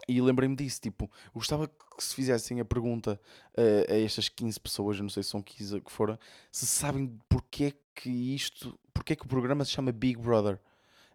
E 0.08 0.20
lembrei-me 0.20 0.56
disso, 0.56 0.80
tipo, 0.80 1.10
gostava 1.32 1.68
que 1.68 2.02
se 2.02 2.14
fizessem 2.14 2.60
a 2.60 2.64
pergunta 2.64 3.20
uh, 3.56 3.92
a 3.92 3.96
estas 3.96 4.28
15 4.28 4.58
pessoas, 4.58 4.96
eu 4.96 5.02
não 5.02 5.10
sei 5.10 5.22
se 5.22 5.30
são 5.30 5.40
15 5.40 5.80
que 5.80 5.92
foram, 5.92 6.18
se 6.50 6.66
sabem 6.66 7.18
porque 7.28 7.64
é 7.64 7.72
que 7.94 8.10
isto, 8.10 8.78
porque 8.92 9.12
é 9.12 9.16
que 9.16 9.24
o 9.24 9.28
programa 9.28 9.64
se 9.64 9.70
chama 9.70 9.92
Big 9.92 10.20
Brother. 10.20 10.58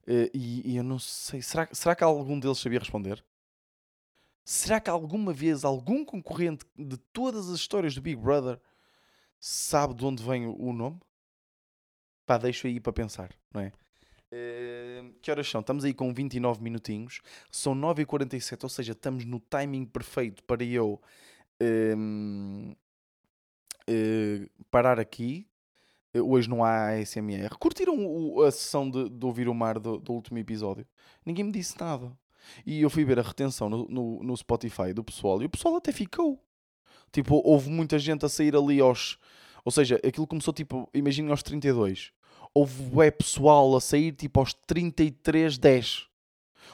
Uh, 0.08 0.32
e, 0.34 0.72
e, 0.72 0.78
eu 0.78 0.84
não 0.84 1.00
sei, 1.00 1.41
será, 1.41 1.67
será 1.74 1.96
que 1.96 2.04
algum 2.04 2.39
deles 2.39 2.60
sabia 2.60 2.80
responder? 2.80 3.24
Será 4.46 4.80
que 4.80 4.89
alguma 4.89 5.34
vez 5.34 5.65
algum 5.65 6.06
concorrente 6.06 6.65
de 6.78 6.96
todas 7.12 7.50
as 7.50 7.60
histórias 7.60 7.93
do 7.93 8.02
Big 8.02 8.15
Brother 8.15 8.58
sabe 9.39 9.93
de 9.93 10.06
onde 10.06 10.23
vem 10.23 10.45
o 10.47 10.73
nome? 10.73 11.00
Pá, 12.26 12.38
deixo 12.38 12.67
aí 12.67 12.80
para 12.80 12.93
pensar, 12.93 13.34
não 13.54 13.62
é? 13.62 13.71
Uh, 14.32 15.13
que 15.21 15.32
horas 15.32 15.47
são? 15.50 15.62
Estamos 15.62 15.86
aí 15.86 15.93
com 15.93 16.13
29 16.13 16.62
minutinhos. 16.62 17.21
São 17.50 17.73
9h47, 17.73 18.63
ou 18.63 18.69
seja, 18.69 18.91
estamos 18.91 19.23
no 19.23 19.39
timing 19.39 19.86
perfeito 19.86 20.43
para 20.43 20.63
eu 20.63 21.02
uh, 21.62 22.71
uh, 23.89 24.50
parar 24.69 25.00
aqui. 25.00 25.47
Hoje 26.13 26.50
não 26.50 26.63
há 26.63 26.93
ASMR. 26.95 27.58
Curtiram 27.60 27.95
o, 27.95 28.41
a 28.41 28.52
sessão 28.52 28.89
de, 28.89 29.10
de, 29.10 29.26
ouvir 29.26 29.47
o 29.47 29.54
mar 29.54 29.80
do, 29.80 30.00
do, 30.00 30.13
último 30.13 30.39
episódio? 30.39 30.86
Ninguém 31.26 31.45
me 31.45 31.52
disse 31.52 31.80
nada. 31.80 32.12
E 32.65 32.82
eu 32.82 32.89
fui 32.89 33.06
ver 33.06 33.19
a 33.19 33.21
retenção 33.21 33.69
no, 33.69 33.88
no, 33.88 34.23
no 34.23 34.36
Spotify 34.36 34.93
do 34.93 35.04
pessoal 35.04 35.41
e 35.41 35.45
o 35.45 35.50
pessoal 35.50 35.76
até 35.76 35.91
ficou. 35.91 36.41
Tipo, 37.12 37.41
houve 37.43 37.70
muita 37.70 37.98
gente 37.98 38.26
a 38.26 38.30
sair 38.30 38.56
ali 38.56 38.80
aos. 38.80 39.17
Ou 39.63 39.72
seja, 39.72 39.96
aquilo 39.96 40.28
começou 40.28 40.54
tipo, 40.54 40.89
imaginem 40.93 41.32
aos 41.32 41.43
32 41.43 42.12
houve 42.58 43.12
pessoal 43.12 43.76
a 43.76 43.82
sair 43.82 44.12
tipo 44.12 44.39
aos 44.39 44.54
33, 44.54 45.58
10. 45.58 46.08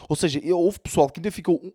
Ou 0.07 0.15
seja, 0.15 0.39
houve 0.53 0.79
pessoal 0.79 1.09
que 1.09 1.19
ainda 1.19 1.31
ficou. 1.31 1.73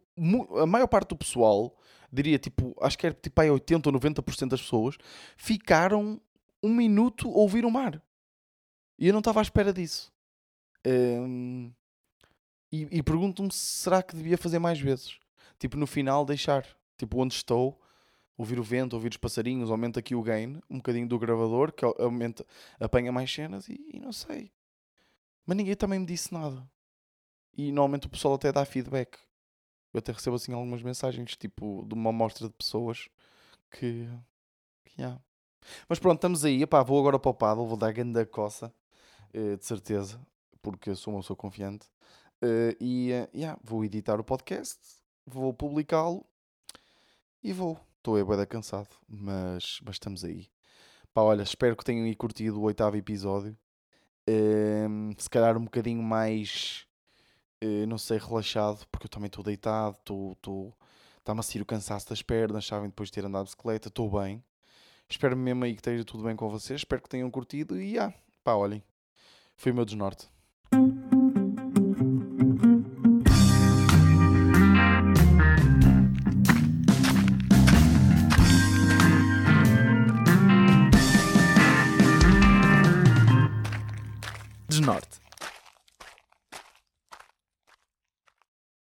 A 0.60 0.66
maior 0.66 0.86
parte 0.86 1.10
do 1.10 1.16
pessoal, 1.16 1.76
diria 2.12 2.38
tipo, 2.38 2.74
acho 2.80 2.96
que 2.98 3.06
era 3.06 3.14
tipo 3.14 3.40
aí 3.40 3.50
80 3.50 3.88
ou 3.88 3.94
90% 3.98 4.48
das 4.48 4.60
pessoas, 4.60 4.96
ficaram 5.36 6.20
um 6.62 6.74
minuto 6.74 7.28
a 7.28 7.38
ouvir 7.38 7.64
o 7.64 7.70
mar. 7.70 8.02
E 8.98 9.06
eu 9.06 9.12
não 9.12 9.20
estava 9.20 9.40
à 9.40 9.42
espera 9.42 9.72
disso. 9.72 10.12
Um, 10.86 11.70
e, 12.72 12.98
e 12.98 13.02
pergunto-me 13.02 13.52
se 13.52 13.82
será 13.82 14.02
que 14.02 14.16
devia 14.16 14.36
fazer 14.36 14.58
mais 14.58 14.80
vezes. 14.80 15.18
Tipo, 15.58 15.76
no 15.76 15.86
final, 15.86 16.24
deixar. 16.24 16.66
Tipo, 16.96 17.22
onde 17.22 17.34
estou, 17.34 17.80
ouvir 18.38 18.58
o 18.60 18.62
vento, 18.62 18.94
ouvir 18.94 19.10
os 19.10 19.16
passarinhos, 19.16 19.70
aumenta 19.70 19.98
aqui 19.98 20.14
o 20.14 20.22
gain, 20.22 20.60
um 20.70 20.76
bocadinho 20.76 21.08
do 21.08 21.18
gravador, 21.18 21.72
que 21.72 21.84
aumenta, 21.84 22.46
apanha 22.78 23.10
mais 23.10 23.30
cenas 23.30 23.68
e, 23.68 23.78
e, 23.92 23.98
não 23.98 24.12
sei. 24.12 24.52
Mas 25.44 25.56
ninguém 25.56 25.74
também 25.74 25.98
me 25.98 26.06
disse 26.06 26.32
nada. 26.32 26.66
E 27.56 27.72
normalmente 27.72 28.06
o 28.06 28.10
pessoal 28.10 28.34
até 28.34 28.52
dá 28.52 28.64
feedback. 28.64 29.18
Eu 29.92 29.98
até 29.98 30.12
recebo 30.12 30.36
assim 30.36 30.52
algumas 30.52 30.82
mensagens, 30.82 31.36
tipo, 31.36 31.84
de 31.86 31.94
uma 31.94 32.10
amostra 32.10 32.46
de 32.46 32.54
pessoas 32.54 33.08
que. 33.70 34.08
que 34.84 35.00
yeah. 35.00 35.20
Mas 35.88 35.98
pronto, 35.98 36.18
estamos 36.18 36.44
aí. 36.44 36.62
Epá, 36.62 36.82
vou 36.82 37.00
agora 37.00 37.18
para 37.18 37.30
o 37.30 37.34
paddle, 37.34 37.66
vou 37.66 37.76
dar 37.76 37.92
grande 37.92 38.24
coça, 38.26 38.72
eh, 39.32 39.56
de 39.56 39.64
certeza, 39.64 40.20
porque 40.62 40.94
sou 40.94 41.14
uma 41.14 41.20
pessoa 41.20 41.36
confiante. 41.36 41.88
Uh, 42.40 42.70
e 42.80 43.10
uh, 43.12 43.28
yeah, 43.36 43.58
vou 43.64 43.84
editar 43.84 44.20
o 44.20 44.24
podcast, 44.24 44.78
vou 45.26 45.52
publicá-lo 45.52 46.24
e 47.42 47.52
vou. 47.52 47.80
Estou 48.08 48.16
é 48.16 48.24
boeda 48.24 48.46
cansado, 48.46 48.88
mas, 49.06 49.80
mas 49.84 49.96
estamos 49.96 50.24
aí. 50.24 50.48
Pá, 51.12 51.20
olha, 51.20 51.42
espero 51.42 51.76
que 51.76 51.84
tenham 51.84 52.10
curtido 52.14 52.58
o 52.58 52.62
oitavo 52.62 52.96
episódio. 52.96 53.54
Uh, 54.26 55.14
se 55.18 55.28
calhar 55.28 55.58
um 55.58 55.64
bocadinho 55.64 56.02
mais, 56.02 56.86
uh, 57.62 57.86
não 57.86 57.98
sei, 57.98 58.16
relaxado, 58.16 58.86
porque 58.90 59.04
eu 59.04 59.10
também 59.10 59.26
estou 59.26 59.44
deitado, 59.44 59.98
estou. 59.98 60.74
Está-me 61.18 61.40
a 61.40 61.42
sair 61.42 61.60
o 61.60 61.66
cansaço 61.66 62.08
das 62.08 62.22
pernas, 62.22 62.64
sabem, 62.64 62.88
depois 62.88 63.10
de 63.10 63.12
ter 63.12 63.26
andado 63.26 63.44
de 63.44 63.50
bicicleta, 63.50 63.88
estou 63.88 64.10
bem. 64.10 64.42
Espero 65.06 65.36
mesmo 65.36 65.64
aí 65.64 65.74
que 65.74 65.80
esteja 65.80 66.02
tudo 66.02 66.24
bem 66.24 66.34
com 66.34 66.48
vocês, 66.48 66.80
espero 66.80 67.02
que 67.02 67.10
tenham 67.10 67.30
curtido 67.30 67.78
e, 67.78 67.98
ah, 67.98 68.10
pá, 68.42 68.54
olhem, 68.54 68.82
foi 69.54 69.70
o 69.70 69.74
meu 69.74 69.84
desnorte. 69.84 70.30
annat. 84.88 85.27